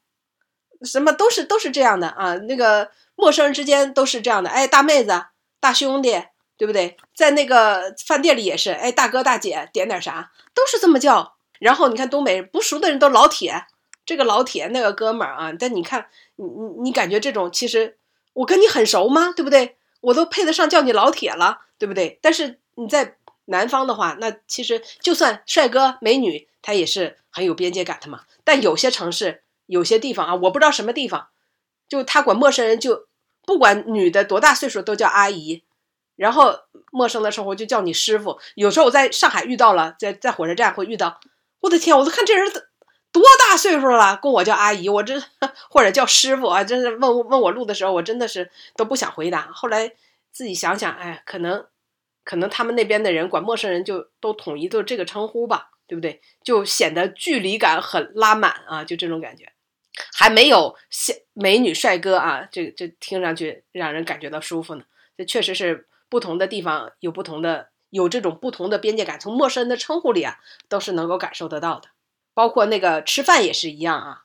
[0.84, 2.36] 什么都是都是这样的啊。
[2.36, 5.26] 那个陌生人之间都是这样的，哎，大妹子、
[5.60, 6.24] 大兄弟，
[6.58, 6.96] 对不对？
[7.14, 11.36] 在那个饭店里也是，哎，大哥、大姐，点点啥，都是这么叫。
[11.60, 13.66] 然后你看东北不熟的人都老铁，
[14.06, 15.52] 这个老铁，那个哥们儿啊。
[15.60, 16.08] 但你看，
[16.38, 17.98] 你你你感觉这种其实
[18.34, 19.34] 我跟你很熟吗？
[19.36, 19.76] 对不对？
[20.02, 22.20] 我都配得上叫你老铁了，对不对？
[22.22, 28.22] 但是你在南方的话，那其实就算帅哥美女，他也是很有边界感的嘛。
[28.44, 31.30] 但有些城市、有些地方啊，我不知道什么地方，
[31.88, 33.08] 就他管陌生人就
[33.46, 35.64] 不管女的多大岁数都叫阿姨，
[36.16, 36.60] 然后
[36.92, 38.40] 陌生的时候就叫你师傅。
[38.56, 41.20] 有时候我在上海遇到了，在在火车站会遇到，
[41.62, 42.52] 我的天，我都看这人
[43.12, 45.22] 多大岁数了，跟我叫阿姨，我这
[45.70, 49.52] 或者叫师傅啊，真是问问我路的时候，我真的是都不想回答。
[49.52, 49.94] 后来
[50.32, 51.66] 自己想想，哎，可能
[52.24, 56.22] 可能他们那边的人管陌生人就都统一都这个称呼吧，对不对？
[56.44, 59.52] 就显得距离感很拉满啊，就这种感觉。
[60.14, 64.86] 还没有像美女帅哥啊，这这听上去让人感觉到舒服呢。
[65.18, 70.40] 这确实是不同的地方有不同的有这种不同的边界感，从陌生人的称呼里啊，
[70.70, 71.90] 都是能够感受得到的。
[72.34, 74.22] 包括那个吃饭也是一样啊，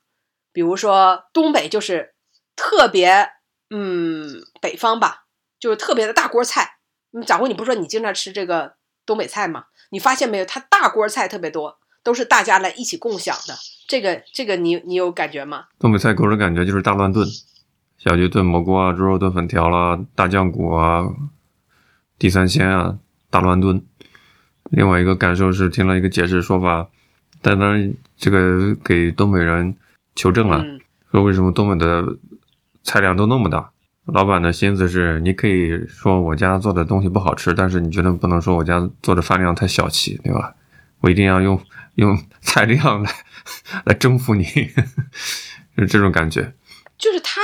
[0.52, 2.14] 比如说东北就是
[2.54, 3.30] 特别
[3.70, 5.26] 嗯北方吧，
[5.58, 6.78] 就是特别的大锅菜。
[7.12, 9.66] 嗯，掌柜，你不说你经常吃这个东北菜吗？
[9.90, 13.54] 你发现没有，它大锅菜特别多，都是大家来一起共享的。
[13.88, 15.66] 这个这个你你有感觉吗？
[15.78, 17.26] 东北菜给我的感觉就是大乱炖，
[17.96, 21.04] 小鸡炖蘑菇啊，猪肉炖粉条啦，大酱骨啊，
[22.18, 22.98] 地三鲜啊，
[23.30, 23.86] 大乱炖。
[24.70, 26.90] 另外一个感受是听了一个解释说法，
[27.54, 29.76] 当然这个给东北人
[30.14, 30.64] 求证了，
[31.12, 32.04] 说为什么东北的
[32.82, 33.70] 菜量都那么大？
[34.06, 40.54] 老板的心思是，你可以说我家做的东西不好吃，但是你绝对不能说我家做的饭量太小气，对吧？
[41.00, 41.60] 我一定要用
[41.94, 43.10] 用菜量来。
[43.84, 44.42] 来征服你，
[45.78, 46.52] 是这种感觉。
[46.98, 47.40] 就是他，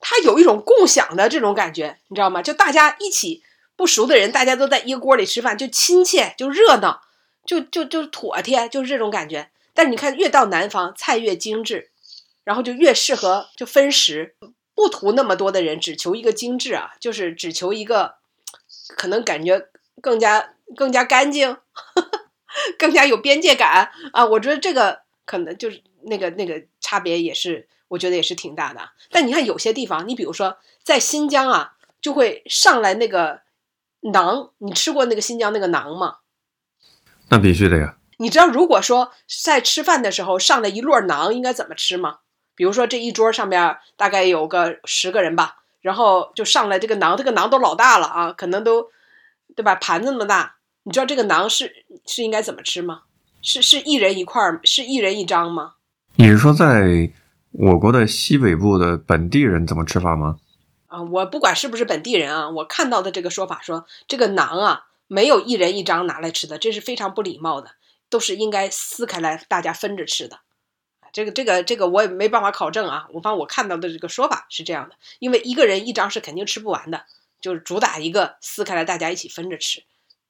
[0.00, 2.42] 他有一种共享的这种感觉，你知道吗？
[2.42, 3.40] 就大家一起
[3.76, 7.02] 不熟的人，大家都在一个锅里吃饭，就亲切，就热闹，
[7.44, 9.50] 就就就妥帖，就是这种感觉。
[9.74, 11.90] 但你看，越到南方，菜越精致，
[12.44, 14.34] 然后就越适合就分食，
[14.74, 18.16] 不图那么多的人，只求一个精致啊，就是只求一个
[18.96, 19.68] 可能感觉
[20.00, 21.56] 更加更加干净，
[22.78, 24.24] 更加有边界感啊。
[24.26, 25.02] 我觉得这个。
[25.24, 28.90] 可能就是那个那个差别也是，我觉得也是挺大的。
[29.08, 33.42] 但你看有些地方，你比如说在新疆啊，就会上来那个
[34.02, 36.18] 馕，你吃过那个新疆那个馕吗？
[37.32, 37.96] 那必须的呀。
[38.18, 39.10] 你知道如果说
[39.42, 42.18] 在吃饭的时候上来一摞馕，应该怎么吃吗？
[42.54, 48.88] 比如说这一桌上边大概有个十个人吧，然后就上来这个馕，这个馕都老大了啊，可能都
[49.56, 49.74] 对吧？
[49.76, 53.00] 盘子那么大，你知道这个馕是是应该怎么吃吗？
[53.40, 55.72] 是是一人一块儿，是一人一张吗？
[56.16, 57.10] 你是说在
[57.50, 60.36] 我国的西北部的本地人怎么吃法吗？
[60.86, 67.72] 啊，我不管是不是本地人啊，我看到的这个说法说，这个馕啊没有一人一张拿来吃的，这是非常不礼貌的，
[68.08, 70.40] 都是应该撕开来大家分着吃的。
[71.12, 77.04] 这个这个这个我也没办法考证啊，我反正我看到的这个说法是这样的，因为一个人一张是肯定吃不完的，
[77.40, 79.82] 就是主打一个撕开来大家一起分着吃。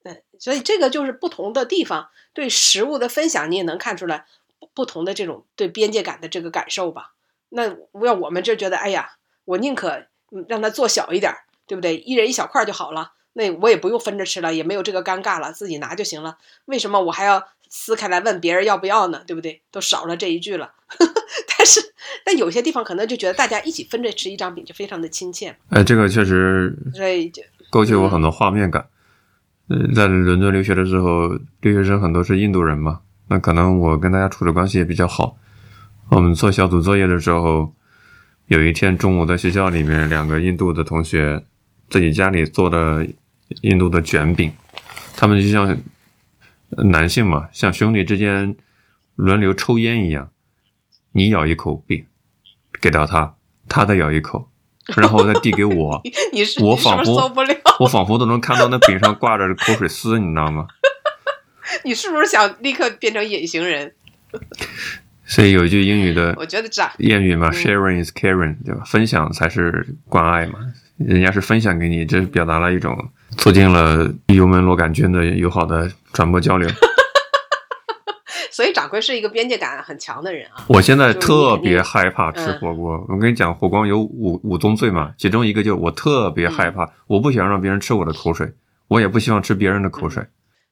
[0.03, 4.27] 嗯，所以这个就是不同的地方对食物的分享，你也能看出来
[4.75, 7.12] 不同的这种对边界感的这个感受吧。
[7.51, 10.07] 那要我们就觉得，哎呀，我宁可
[10.49, 11.33] 让它做小一点，
[11.68, 11.99] 对不对？
[11.99, 16.39] 一人一小块就好了，那我也不用分着吃了，也没有这个尴尬了，自己拿就行了。
[16.66, 19.22] 为什么我还要撕开来问别人要不要呢？
[19.26, 19.62] 对不对？
[19.70, 20.72] 都少了这一句了。
[21.57, 21.80] 但是，
[22.24, 25.57] 但有些地方可能就觉得大家一起分着吃一张饼就非常的亲切。
[25.70, 28.87] 哎，这个确实，所以就勾起我很多画面感。
[29.95, 31.28] 在伦敦留学的时候，
[31.61, 35.39] 留学生很多是印度人嘛，那可能我跟大家处的关系也比较好。
[36.11, 37.72] 我们做小组作业的时候，
[38.47, 41.47] 有一天中午在学校里面，两个印度的同学
[41.89, 43.07] 自己家里做的
[43.61, 44.53] 印度的卷饼，
[45.16, 45.76] 他们就像
[46.70, 48.57] 男性嘛，像兄弟之间
[49.16, 50.30] 轮流抽烟一样，
[51.12, 52.07] 你咬一口饼
[52.80, 53.36] 给到他，
[53.68, 54.48] 他再咬一口。
[54.96, 56.03] 然后再递给我，
[56.34, 60.66] 你是我仿佛受不了，我仿佛都能看到那饼上挂着口水丝，你知道吗？
[61.86, 63.94] 你是不是想立刻变成隐形人？
[65.24, 68.82] 所以有一句英语的，我觉得这谚语嘛，“sharing is caring”，对吧？
[68.84, 70.59] 分享才是关爱嘛。
[71.07, 72.96] 人家是分享给你，这表达了一种
[73.38, 76.68] 促进了幽门螺杆菌的友好的传播交流。
[78.50, 80.64] 所以掌柜是一个边界感很强的人啊！
[80.68, 83.03] 我现在特别害怕吃火锅。
[83.09, 88.53] 我跟你讲，火锅有五五宗罪嘛，其中一个就我特别害怕，我不想让别人吃我的口水，
[88.88, 90.22] 我也不希望吃别人的口水。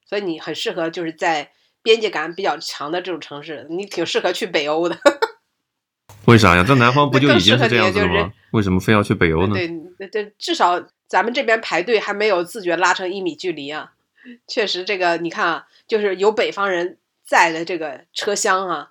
[0.05, 1.49] 所以你很适合就是在
[1.81, 4.95] 边界感比较强的这种城市，你挺适合去北欧的。
[6.25, 6.63] 为啥呀？
[6.63, 8.33] 在南方不就已经是这样子了吗？
[8.51, 9.53] 为什么非要去北欧呢？
[9.53, 13.91] 对，对，至少咱们这边排队还没有自觉拉成一米距离啊。
[14.47, 16.97] 确实，这个你看啊，就是有北方人。
[17.23, 18.89] 在的这个车厢啊，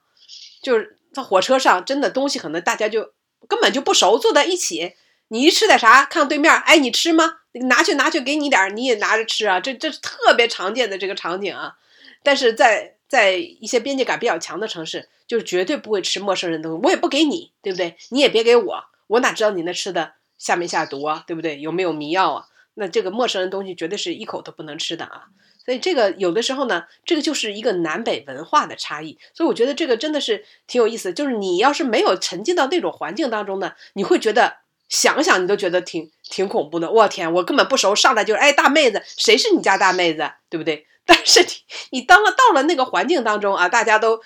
[0.62, 3.12] 就是在火车上，真的东西可能大家就
[3.46, 4.94] 根本就不熟，坐在一起，
[5.28, 7.40] 你一吃点啥，看对面，哎，你吃吗？
[7.52, 11.74] 拿去拿去，给你点，你也拿着吃啊，这这是特别常见的这个场景啊。
[12.22, 17.96] 但是在在一些边界感比较强的城市，就是绝对不会吃陌生人的东西，我也不给你，对不对？
[18.08, 21.60] 你也别给我，我哪知道你那吃的下没下毒啊，对不对？
[21.60, 22.46] 有没有迷药啊？
[22.74, 25.26] 那这个陌生人东西绝对是一口都不能吃的啊。
[25.64, 29.16] 所以这个有的时候呢，这个就是一个南北文化的差异。
[29.32, 31.12] 所以我觉得这个真的是挺有意思。
[31.12, 34.56] 就是你要是没有沉浸到那种环境当中呢，你会觉得
[34.88, 36.90] 想想你都觉得挺挺恐怖的。
[36.90, 40.88] 我天，我根本不熟，上来就是哎大妹子，谁是你家大妹子，对不对？
[41.06, 41.48] 但是你
[41.90, 44.20] 你当了到了那个环境当中啊，大家都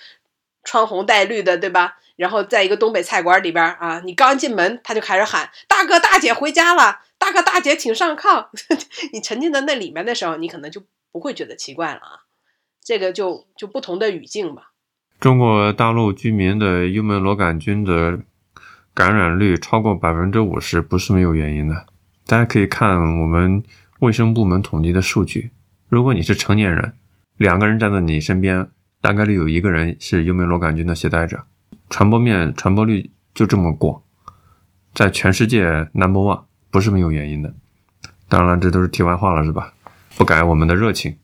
[0.65, 1.97] 穿红戴绿的，对吧？
[2.17, 8.47] 然后在一个东北菜馆里边啊，你刚进门他就开始喊大哥大姐回家了，大哥大姐请上炕。
[9.13, 12.25] 你沉浸在那里面的时候，你可能就不会觉得奇怪了啊。
[12.83, 14.71] 这个就就不同的语境吧。
[15.19, 18.19] 中国大陆居民的幽门螺杆菌的
[18.93, 21.85] 感染率超过百分之五十，不是没有原因的。
[22.25, 23.63] 大家可以看我们
[23.99, 25.51] 卫生部门统计的数据。
[25.89, 26.93] 如果你是成年人，
[27.37, 28.69] 两个人站在你身边，
[29.05, 31.43] 大概率有一个人是幽门螺杆菌的携带者，
[31.91, 34.01] 传播面、传播率就这么广，
[34.95, 35.61] 在全世界
[35.93, 37.53] number one，不是没有原因的。
[38.27, 39.75] 当然，这都是题外话了，是吧？
[40.17, 41.19] 不改我们的热情。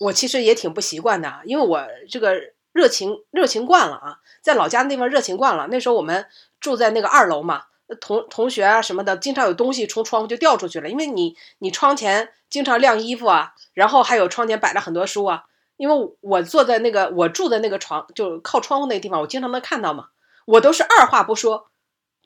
[0.00, 2.32] 我其实也挺不习惯的啊，因为我这个
[2.72, 5.68] 热情热情惯了啊，在老家那边热情惯了。
[5.70, 6.24] 那时候我们
[6.58, 7.64] 住在那个二楼嘛。
[8.00, 15.44] 同同学啊什么的，经常有东西从窗户就掉出去了，因为你你窗前经常晾衣服啊，然后还有窗前摆了很多书啊。
[15.78, 20.10] 因为我坐在那个我住的那个床，就靠窗户那个地方，我经常能看到嘛。
[20.44, 21.70] 我都是二话不说，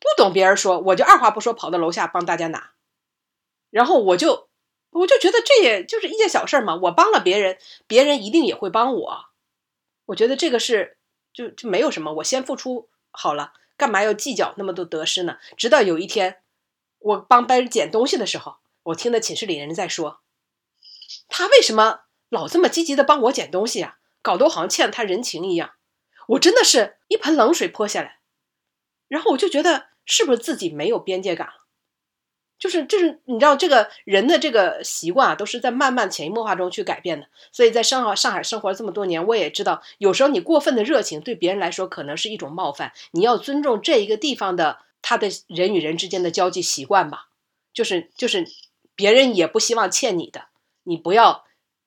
[0.01, 2.73] 不懂别人说，我就二话不说跑到楼下帮大家拿。
[3.71, 4.49] 然后我就
[4.91, 9.25] 我就觉得这也就是一件小事嘛，我帮了别人，别人一定也会帮我。
[10.07, 10.97] 我觉得这个是
[11.33, 13.53] 就就没有什么，我先付出好了。
[13.77, 15.39] 干嘛要计较那么多得失呢？
[15.57, 16.43] 直到有一天，
[17.01, 20.21] 我帮别人捡东西的时候，我听到寝室里人在说
[21.27, 22.03] ：“他为什么
[22.33, 23.99] 老这么积极的帮我捡东西啊？
[24.23, 25.73] 搞得我好像欠了他人情一样。”
[26.29, 28.21] 我真的是一盆冷水泼下来，
[29.09, 31.55] 然后我就觉得是不是自己没有边界感了？
[32.59, 37.27] 就是就是，你知道，这个人的这个习惯啊，都是在慢慢潜移默化中去改变的。
[37.51, 42.93] 所以在上海上海生活了这么多年，我也知道，有时候你过分的热情对别人来说可能是一种冒犯。
[43.11, 47.31] 你要尊重这一个地方的他的人与人之间的交际习惯吧。
[47.75, 48.47] 就是就是，
[48.95, 50.45] 别人也不希望欠你的，
[50.85, 51.45] 你不要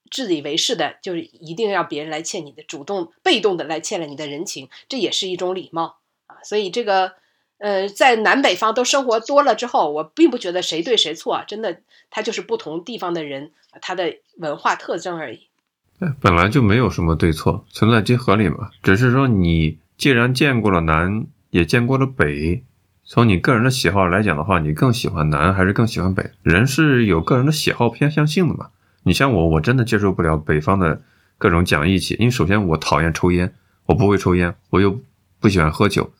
[0.10, 5.98] 自以为是的，就是一定要别人来欠你的，主动被动的来欠了你的人情，这也是一种礼貌
[6.28, 6.38] 啊。
[6.44, 7.14] 所以这个。
[7.58, 11.80] 呃，在南北方都生活多了之后，我并不觉得谁对谁错，真的，
[12.10, 15.48] 他就是不同地方的人，他的文化特征而已。
[16.20, 18.72] 本来就没有什么对错，存在即合理嘛。
[18.84, 22.62] 只是说你既然见过了南，也见过了北，
[23.06, 26.32] 从你个人的喜好来讲的话，你更喜欢南还是更喜欢北？
[26.44, 28.72] 人是有个人的喜好偏向性的嘛。
[29.06, 31.00] 你像我，我真的接受不了北方的
[31.38, 33.54] 各种讲义气，因为首先我讨厌抽烟，
[33.86, 35.00] 我不会抽烟，我又
[35.40, 36.12] 不喜欢喝酒。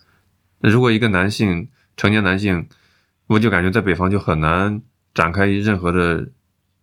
[0.60, 1.68] 那如果一个男性
[1.98, 2.68] 成年男性，
[3.26, 4.82] 我就感觉在北方就很难
[5.16, 6.28] 展开任何的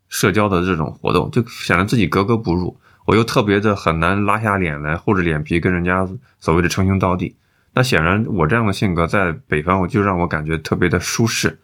[0.08, 2.76] 社交的这种活动，就显得自己格格不入。
[3.06, 6.08] 我又特别的很难拉下脸来，厚着脸皮跟人家
[6.40, 7.36] 所谓的称兄道弟。
[7.74, 11.60] 那显然我这样的性格在北方，我就让我感觉特别的舒适。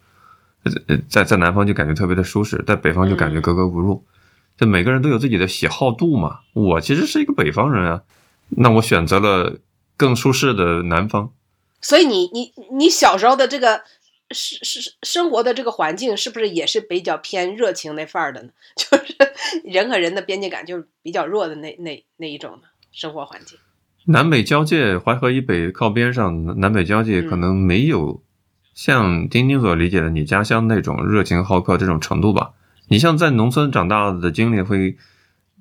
[0.62, 4.04] 呃，在在南方就感觉特别的舒适，在北方就感觉格格不入。
[4.58, 6.40] 就每个人都有自己的喜好度嘛。
[6.52, 8.02] 我其实是一个北方人啊，
[8.50, 9.60] 那我选择了
[9.96, 11.32] 更舒适的南方。
[11.80, 13.82] 所以你你你小时候的这个
[14.32, 18.50] 是是生活的这个环境是不是也是比较偏热情那范儿的呢？
[18.76, 19.14] 就是
[19.64, 23.56] 人和人的边界感就是比较弱的那那那一种的生活环境。
[24.06, 28.22] 南北交界，淮河以北靠边上，南北交界可能没有
[28.74, 32.50] 像丁丁所理解的你家乡那种热情好客这种程度吧。
[32.88, 34.96] 你像在农村长大的经历会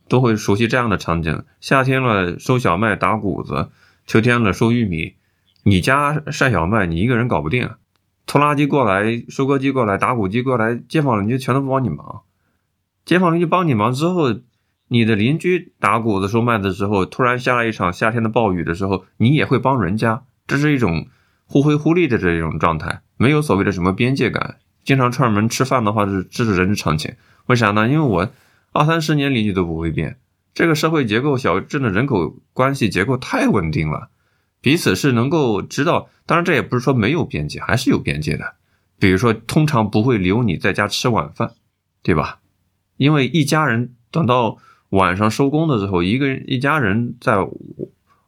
[0.08, 3.70] 都会熟悉这样的场景：夏天了收小麦打谷子，
[4.06, 5.16] 秋天了收玉米。
[5.64, 7.70] 你家晒小麦，你一个人搞不定，
[8.26, 12.22] 拖拉机过来，收割机过来，打谷机过来，街坊邻居全都不帮你忙。
[13.04, 14.34] 街坊邻居帮你忙之后，
[14.88, 20.24] 你的邻居打谷子收麦的时候，突然下了一场夏天的暴雨的时候，你也会帮人家。
[20.48, 21.08] 这是一种
[21.46, 24.60] 互惠互利的这种状态，没有所谓的什么边界感。
[24.88, 27.14] 经常串门吃饭的话，是这是人之常情。
[27.48, 27.90] 为啥呢？
[27.90, 28.32] 因为我
[28.72, 30.18] 二三十年邻居都不会变，
[30.54, 34.08] 这个社会结构，小镇的人口关系结构太稳定了。
[34.62, 38.56] 彼此是能够知道，当然这也不是说没有边界，还是有边界的。
[38.98, 41.52] 比如说，通常不会留你在家吃晚饭，
[42.02, 42.40] 对吧？
[42.96, 44.58] 因为一家人等到
[44.92, 47.46] 晚上收工的时候，一个人一家人在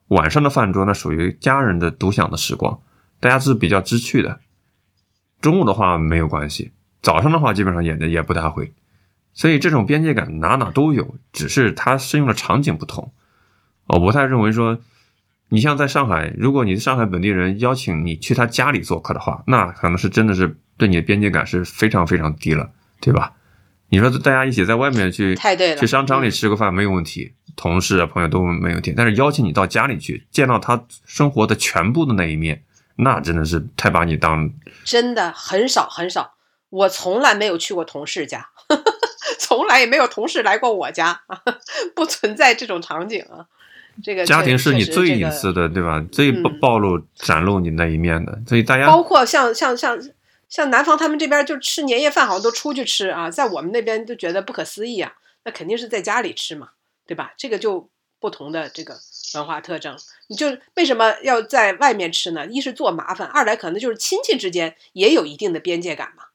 [0.09, 2.81] 晚上的饭桌，那属于家人的独享的时光，
[3.21, 4.41] 大家是比较知趣的。
[5.41, 6.71] 中午的话没有关系，
[7.01, 8.73] 早上的话基本上也也不大会。
[9.33, 13.11] 所以这种边界感哪哪都有，只是它适用的场景不同。
[13.87, 14.79] 我不太认为说。
[15.51, 22.69] 你像在上海，如果你是上海本地人，邀请你去他家里做客的话，那可能是真的是对你的边界感是非常非常低了，
[23.01, 23.33] 对吧？
[23.89, 32.61] 你说大家一起在外面去太对了去商场里嗯吃个饭没有问题，同事啊朋友都没有问题，但是邀请你到家里去见到他生活的全部的那一面，
[32.99, 34.51] 那真的是太把你当
[34.83, 36.35] 真的很少很少，
[36.69, 38.49] 我从来没有去过同事家，
[39.39, 41.21] 从来也没有同事来过我家，
[41.95, 43.47] 不存在这种场景啊。
[44.01, 46.01] 这个家庭是你最隐私的，对吧？
[46.11, 49.99] 最暴嗯暴露、展露你那一面的，所以大家包括像像像
[50.47, 55.13] 像南方他们这边就吃年夜饭，好像都出去吃啊，在我们那边就觉得不可思议啊。
[55.43, 56.69] 那肯定是在家里吃嘛，
[57.05, 57.33] 对吧？
[57.37, 57.89] 这个就
[58.21, 58.95] 不同的这个
[59.35, 59.97] 文化特征。
[60.27, 62.45] 你就为什么要在外面吃呢？
[62.45, 66.25] 一是做麻烦，二来可能就是亲戚之间也有一定的边界感嘛。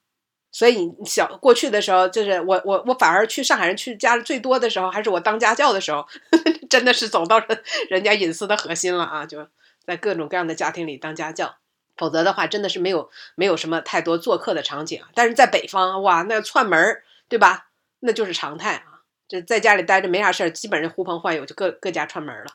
[0.51, 6.07] 所以你小过去的时候，就是我我我反而去上海人去家最多的时候，还是我当家教的时候，
[6.69, 9.25] 真的是走到人人家隐私的核心了啊！
[9.25, 9.45] 就
[9.85, 11.57] 在各种各样的家庭里当家教。
[11.97, 15.01] 否则的话，真的是没有没有什么太多做客的场景。
[15.13, 17.67] 但是在北方，哇，那串门儿，对吧？
[17.99, 19.03] 那就是常态啊。
[19.27, 22.45] 这在家里待着没啥事儿，基本上呼朋唤友就各各家串门了。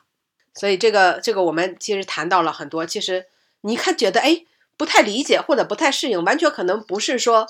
[0.53, 2.85] 所以这个这个我们其实谈到了很多。
[2.85, 3.27] 其实
[3.61, 4.45] 你看觉得哎
[4.77, 7.47] 不太理解或者不太适应，完全可能不是说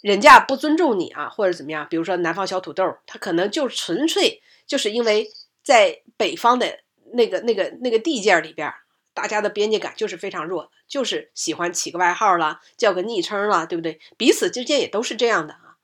[0.00, 1.86] 人家不尊重你啊，或者怎么样。
[1.90, 5.30] 比如说南方小土豆，他可能就纯粹就是因为
[5.62, 6.80] 在北方的
[7.12, 8.72] 那个那个那个地界里边。
[9.14, 14.00] 大家的边界感就是非常弱的，就是喜欢起个外号啦，叫个昵称啦，对不对？
[14.16, 15.76] 彼此之间也都是这样的啊。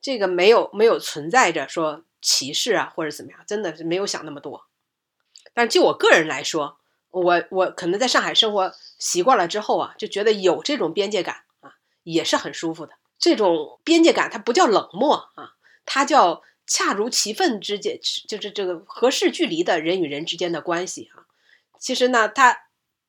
[0.00, 4.65] 这个没有没有存在着说歧视啊或者怎么样，真的是没有想那么多。
[5.56, 6.76] 但就我个人来说，
[7.10, 12.92] 我我可能在上海生活习惯了之后啊，就觉得有这种边界感啊，也是很舒服的。
[13.18, 15.54] 这种边界感它不叫冷漠啊，
[15.86, 17.98] 它叫恰如其分之间，
[18.28, 21.24] 就是这个合适距离的人与人之间的关系啊。
[21.78, 22.64] 其实呢，他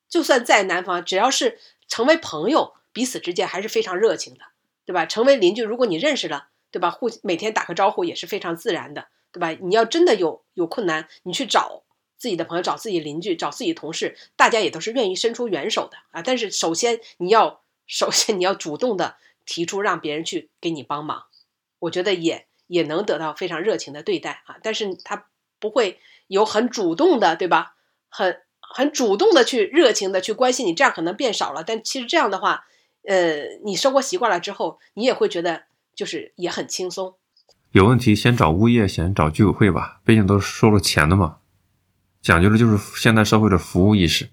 [0.08, 4.40] 就算在南方，只要是成为朋友，彼此之间还是非常热情的，
[4.86, 5.04] 对吧？
[5.04, 6.90] 成为邻居，如果你认识了，对吧？
[6.90, 9.50] 互每天打个招呼也是非常自然的，对吧？
[9.60, 11.82] 你要真的有有困难，你去找
[12.18, 16.20] 自己的朋友、找自己邻居、找自己同事，大家也都是愿意伸出援手的啊。
[16.20, 19.16] 但是首先你要，首先你要主动的
[19.46, 21.24] 提出让别人去给你帮忙，
[21.78, 24.56] 我觉得也也能得到非常热情的对待啊。
[24.62, 25.26] 但是他
[25.58, 27.76] 不会有很主动的，对吧？
[28.08, 31.64] 很很主动的去热情的去关心你，这样可能变少了。
[31.64, 32.66] 但其实这样的话，
[33.04, 35.64] 呃，你生活习惯了之后，你也会觉得
[35.94, 37.14] 就是也很轻松。
[37.72, 41.38] 有问题先找物业，先找居委会吧，毕竟都是收了钱的嘛。
[42.20, 44.28] 讲究的就是现代社会的服务意识，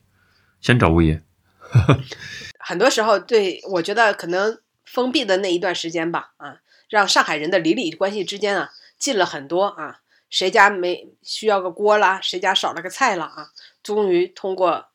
[0.59, 1.21] 先找物业。
[2.59, 6.57] 很多时候，对我觉得可能封闭的那一段时间吧，啊，
[6.89, 10.01] 让上海人的邻里关系之间啊近了很多啊。
[10.27, 12.19] 谁家没需要个锅啦？
[12.19, 13.51] 谁家少了个菜了啊？
[13.83, 14.87] 终于通过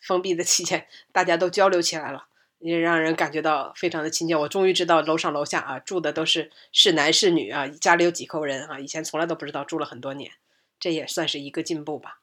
[0.00, 2.24] 封闭的期间，大家都交流起来了，
[2.58, 4.34] 也让人感觉到非常的亲切。
[4.34, 10.32] 我终于知道楼上楼下啊住的都是是男是女啊，家里有几口人啊，以前从来都不知道，住了很多年，
[10.80, 12.20] 这也算是一个进步吧。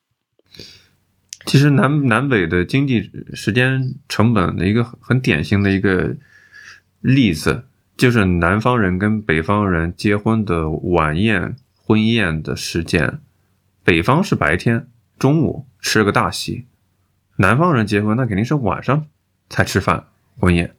[1.45, 6.15] 其实南南北的经济时间成本的一个很典型的一个
[7.01, 11.55] 例子，就是南方人跟北方人结婚的晚宴。
[11.89, 13.21] 婚宴的时间，
[13.81, 16.65] 北方是白天中午吃个大席，
[17.37, 19.07] 南方人结婚那肯定是晚上
[19.47, 20.75] 才吃饭婚宴。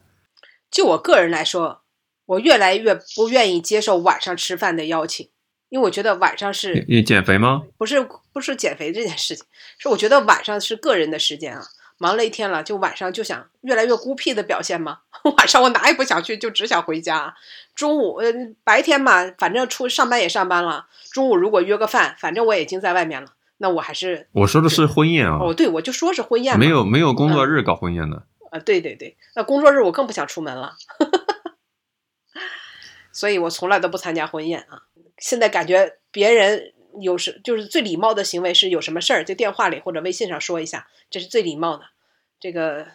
[0.71, 1.81] 就我个人来说，
[2.27, 5.31] 我越来越不愿意接受晚上吃饭的邀请，
[5.69, 7.63] 因为我觉得晚上是你减肥吗？
[7.77, 9.45] 不是不是减肥这件事情，
[9.79, 11.63] 是我觉得晚上是个人的时间啊，
[11.99, 15.01] 忙了一天了，就晚上就想越来越孤僻的表现嘛。
[15.37, 17.35] 晚上我哪也不想去，就只想回家。
[17.75, 18.33] 中午呃
[18.65, 20.87] 白天嘛，反正出上班也上班了。
[21.13, 25.39] 中午如果约个饭，反正我已经在外面了，那我还是我说的是婚宴啊。
[25.41, 28.25] 哦，对，我就说是婚宴，没有没有工作日搞婚宴的。
[28.51, 30.75] 啊，对对对，那工作日我更不想出门了，
[33.13, 34.83] 所以我从来都不参加婚宴啊。
[35.19, 41.85] 现在感觉别人有时就是最礼貌的行为是有什么事儿就电话里或者微信上说一下，这是最礼貌的。
[42.41, 42.87] 这个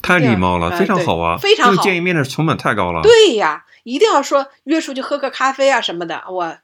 [0.00, 3.02] 太礼貌了，非常好啊，非常好这个见一面的成本太高了。
[3.02, 6.24] 对呀，一定要说约出去喝个咖啡啊什么的。
[6.30, 6.58] 我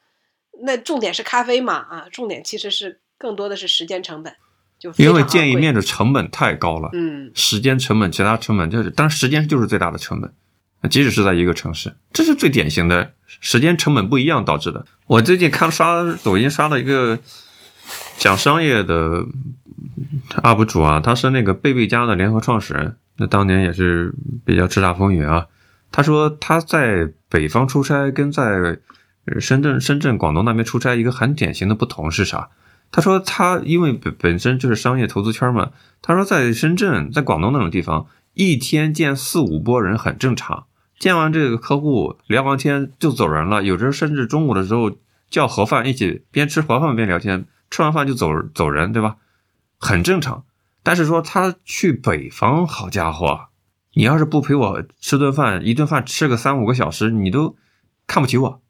[0.62, 4.34] 那重点是咖啡嘛啊，重点其实是更多的是时间成本，
[4.78, 10.32] 就因为见一面的成本太高了，嗯时间成本、其他成本就是，当然时间就是最大的成本。
[10.90, 14.86] 即使是在一个城市，这是最典型的时间成本不一样导致的。
[15.06, 17.18] 我最近看刷抖音刷了一个
[18.16, 19.24] 讲商业的
[20.42, 24.14] UP 主啊，他是那个贝贝家的联合创始人，那当年也是
[24.44, 25.46] 比较叱咤风云啊。
[25.90, 28.78] 他说他在北方出差跟在
[29.40, 32.50] 深圳、深圳、广东那边出差一个很典型的不同是啥？
[32.90, 35.70] 他说他因为本本身就是商业投资圈嘛，
[36.00, 38.06] 他说在深圳、在广东那种地方，
[38.38, 40.68] 一天见四五波人很正常。
[40.96, 44.96] 见完这个客户聊完天就走人了，有的甚至中午的时候
[45.28, 49.16] 叫盒饭一起边吃盒饭边聊天，吃完饭就走走人，对吧？
[49.76, 50.44] 很正常。
[50.84, 53.48] 但是说他去北方，好家伙，
[53.94, 57.56] 你要是不陪我吃顿饭，一顿饭吃个三五个小时，你都
[58.06, 58.62] 看不起我，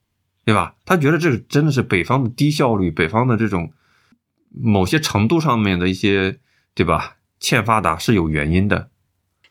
[0.47, 0.77] 对吧？
[0.87, 3.71] 他觉得这真的是北方的低效率，北方的这种
[4.51, 6.39] 某些程度上面的一些，
[6.75, 7.17] 对吧？
[7.39, 8.89] 欠发达是有原因的。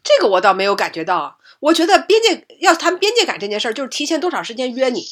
[0.08, 1.38] 这个我倒没有感觉到。
[1.60, 5.04] 我觉得边界要谈边界感这件事儿，就是提前多少时间约你，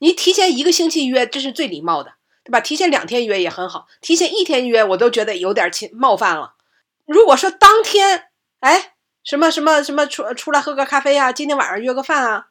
[0.00, 2.60] 你提前一个星期约，这是最礼貌的，对吧？
[2.60, 6.54] 提前两天约也很好，提前一天约我都觉得有点侵冒犯了。
[7.06, 8.28] 如果说当天，
[8.60, 12.48] 哎，什么什么什么出出来喝个咖啡啊，今天晚上约个饭啊，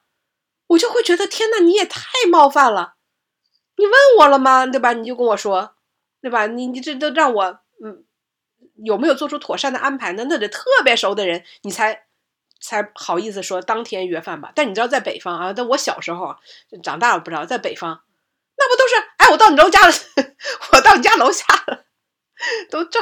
[0.68, 2.96] 我就会觉得天呐，你也太冒犯了。
[3.76, 4.66] 你问我了吗？
[4.66, 4.94] 对吧？
[4.94, 5.76] 你就跟我说，
[6.22, 6.48] 对吧？
[6.48, 8.06] 你你这都让我嗯，
[8.84, 10.26] 有没有做出妥善的安排呢？
[10.30, 12.04] 那得特别熟的人，你才。
[12.66, 16.34] 才好意思说当天约饭吧，但你知道在北方啊，但我小时候
[16.82, 18.02] 长大了不知道，在北方
[18.56, 19.94] 那不都是哎，我到你楼家了，
[20.72, 21.84] 我到你家楼下了，
[22.72, 23.02] 都这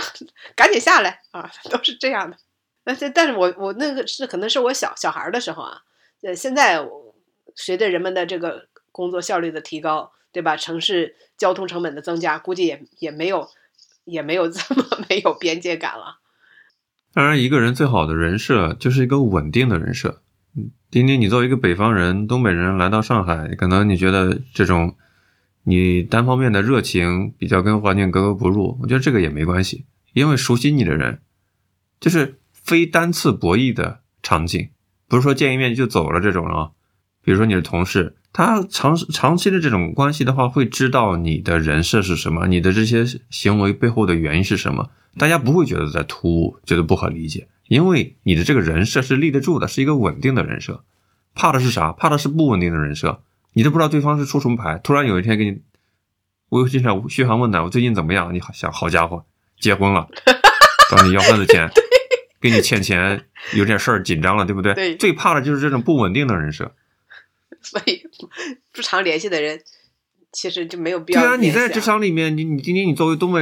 [0.56, 2.38] 赶紧下来啊，都是这样的。
[2.84, 5.84] 但是但是我我那个是可能是我小小孩的时候啊，
[6.24, 6.84] 呃，现在
[7.56, 10.58] 随着人们的这个工作效率的提高，对吧？
[10.58, 13.48] 城市交通成本的增加，估计也也没有
[14.06, 16.20] 也没有这么 没有边界感了。
[17.14, 20.22] 当然，一个人最好的人设就是一个稳定的人设。
[20.90, 24.96] 丁丁，你作为一个北方人、东北人来到上海，可能你觉得这种
[25.64, 28.78] 你单方面的热情比较跟环境格格不入。
[28.82, 31.22] 我觉得这个也没关系，因为熟悉你的人，
[32.00, 34.70] 就是非单次博弈的场景，
[35.08, 36.72] 不是说见一面就走了这种啊。
[37.24, 44.90] 比如说你的同事，他长长期的这种关系的话，会知道你的人设是什么，你的这些行为背后的原因是什么。
[45.18, 50.84] 大家不会觉得在突兀，觉得不可理解，因为你的这个人设是立得住的，是一个稳定的人设。
[51.36, 51.92] 怕的是啥？
[51.92, 53.22] 怕的是不稳定的人设。
[53.54, 55.62] 你都不知道对方是出什么牌，突然有一天给你
[56.50, 58.34] 微信上嘘寒问暖，我最近怎么样？
[58.34, 59.26] 你好想好家伙，
[59.60, 60.08] 结婚了，
[60.90, 61.70] 找你要份子钱，
[62.40, 64.74] 给你欠钱，有点事儿紧张了，对不对？
[64.74, 64.96] 对。
[64.96, 66.74] 最怕的就是这种不稳定的人设。
[67.62, 68.04] 所以
[68.72, 69.62] 不常联系的人。
[70.34, 71.22] 其实就没有必要。
[71.22, 73.42] 对啊，你在职场里面，你你今天你作为东北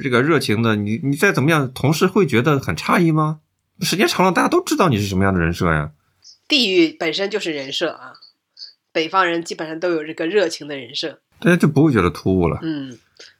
[0.00, 3.40] 这个热情的，你你再怎么样，同事会觉得很诧异吗？
[3.80, 5.90] 时间长了，大家都知道你是什么样的人设呀。
[6.46, 8.12] 地域本身就是人设啊，
[8.92, 12.60] 北方人基本上都有这个热情的人设，大家就不会觉得突兀了。
[12.62, 12.96] 嗯，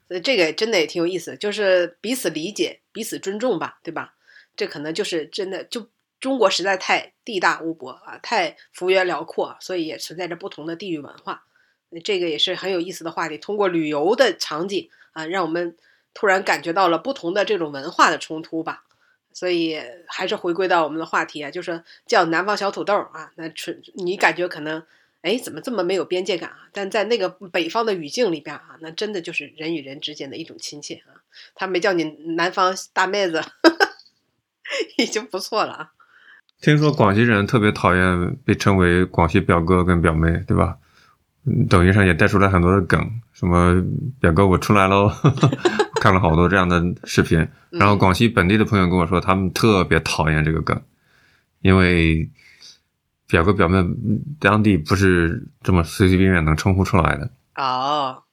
[0.09, 4.15] 所以这个真的也挺有意思，就是彼此理解、彼此尊重吧，对吧？
[4.57, 5.89] 这可能就是真的，就
[6.21, 11.45] 中国实在太地大物博啊，太幅员辽阔，所以也存在着不同的地域文化。
[12.05, 13.39] 这个也是很有意思的话题。
[13.39, 15.77] 通过旅游的场景啊，让我们
[16.15, 18.85] 突然感觉到了不同的这种文化的冲突吧。
[19.33, 23.33] 所以还是回归到我们的话题啊，就是叫南方小土豆啊。
[23.37, 24.85] 那纯你感觉可能
[25.23, 26.69] 哎，怎么这么没有边界感啊？
[26.73, 31.23] 但在那个北方的语境里边啊，那真的就是人与人之间的一种亲切啊。
[31.55, 32.05] 他没叫你
[32.35, 33.41] 南方大妹子，
[34.99, 35.93] 已经不错了啊。
[36.61, 40.77] 听说广西人特别讨厌被称为广西表哥跟表妹，对吧？
[41.71, 43.01] 抖音上也带出来很多的梗，
[43.33, 43.83] 什么
[44.21, 45.11] 表哥我出来喽，
[46.03, 47.49] 看了好多这样的视频。
[47.71, 50.83] 然后广西本地的朋友跟我说，他们特别讨厌这个梗，
[51.61, 52.31] 因为
[53.27, 53.83] 表哥表妹
[54.39, 57.31] 当地不是这么随随便便能称呼出来的。
[57.55, 58.25] 哦，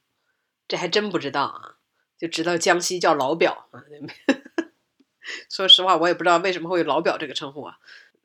[0.68, 1.60] 这还真不知道啊，
[2.18, 3.80] 就知道江西叫老表啊。
[5.50, 7.76] 说实话，我也不知道为什么会有老表这个称呼啊。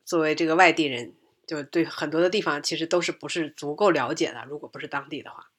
[0.04, 1.14] 作为这个外地人。
[1.46, 5.50] 就对很多的地方其实都是不是足够了解的，如果不是当地的话，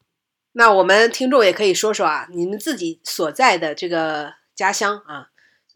[0.53, 5.29] 那我们听众也可以说说啊，你们自己所在的这个家乡啊，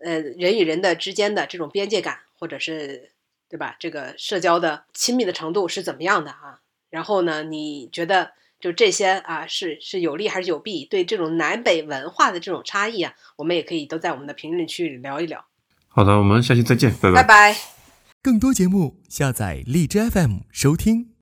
[0.04, 3.12] 呃，人与人的之间的这种边界感，或者是
[3.48, 3.76] 对吧？
[3.78, 6.62] 这个社交的亲密的程度是怎么样的啊？
[6.90, 10.86] 然后呢，你觉得就这些啊，是是有利还是有弊？
[10.86, 15.46] 对这种南北文化的这种差异啊，我们也可以都在我们的评论区里聊一聊。
[15.88, 17.79] 好的，我们下期再见，拜拜拜。
[18.22, 21.14] 更多节目，下载荔枝 FM 收听。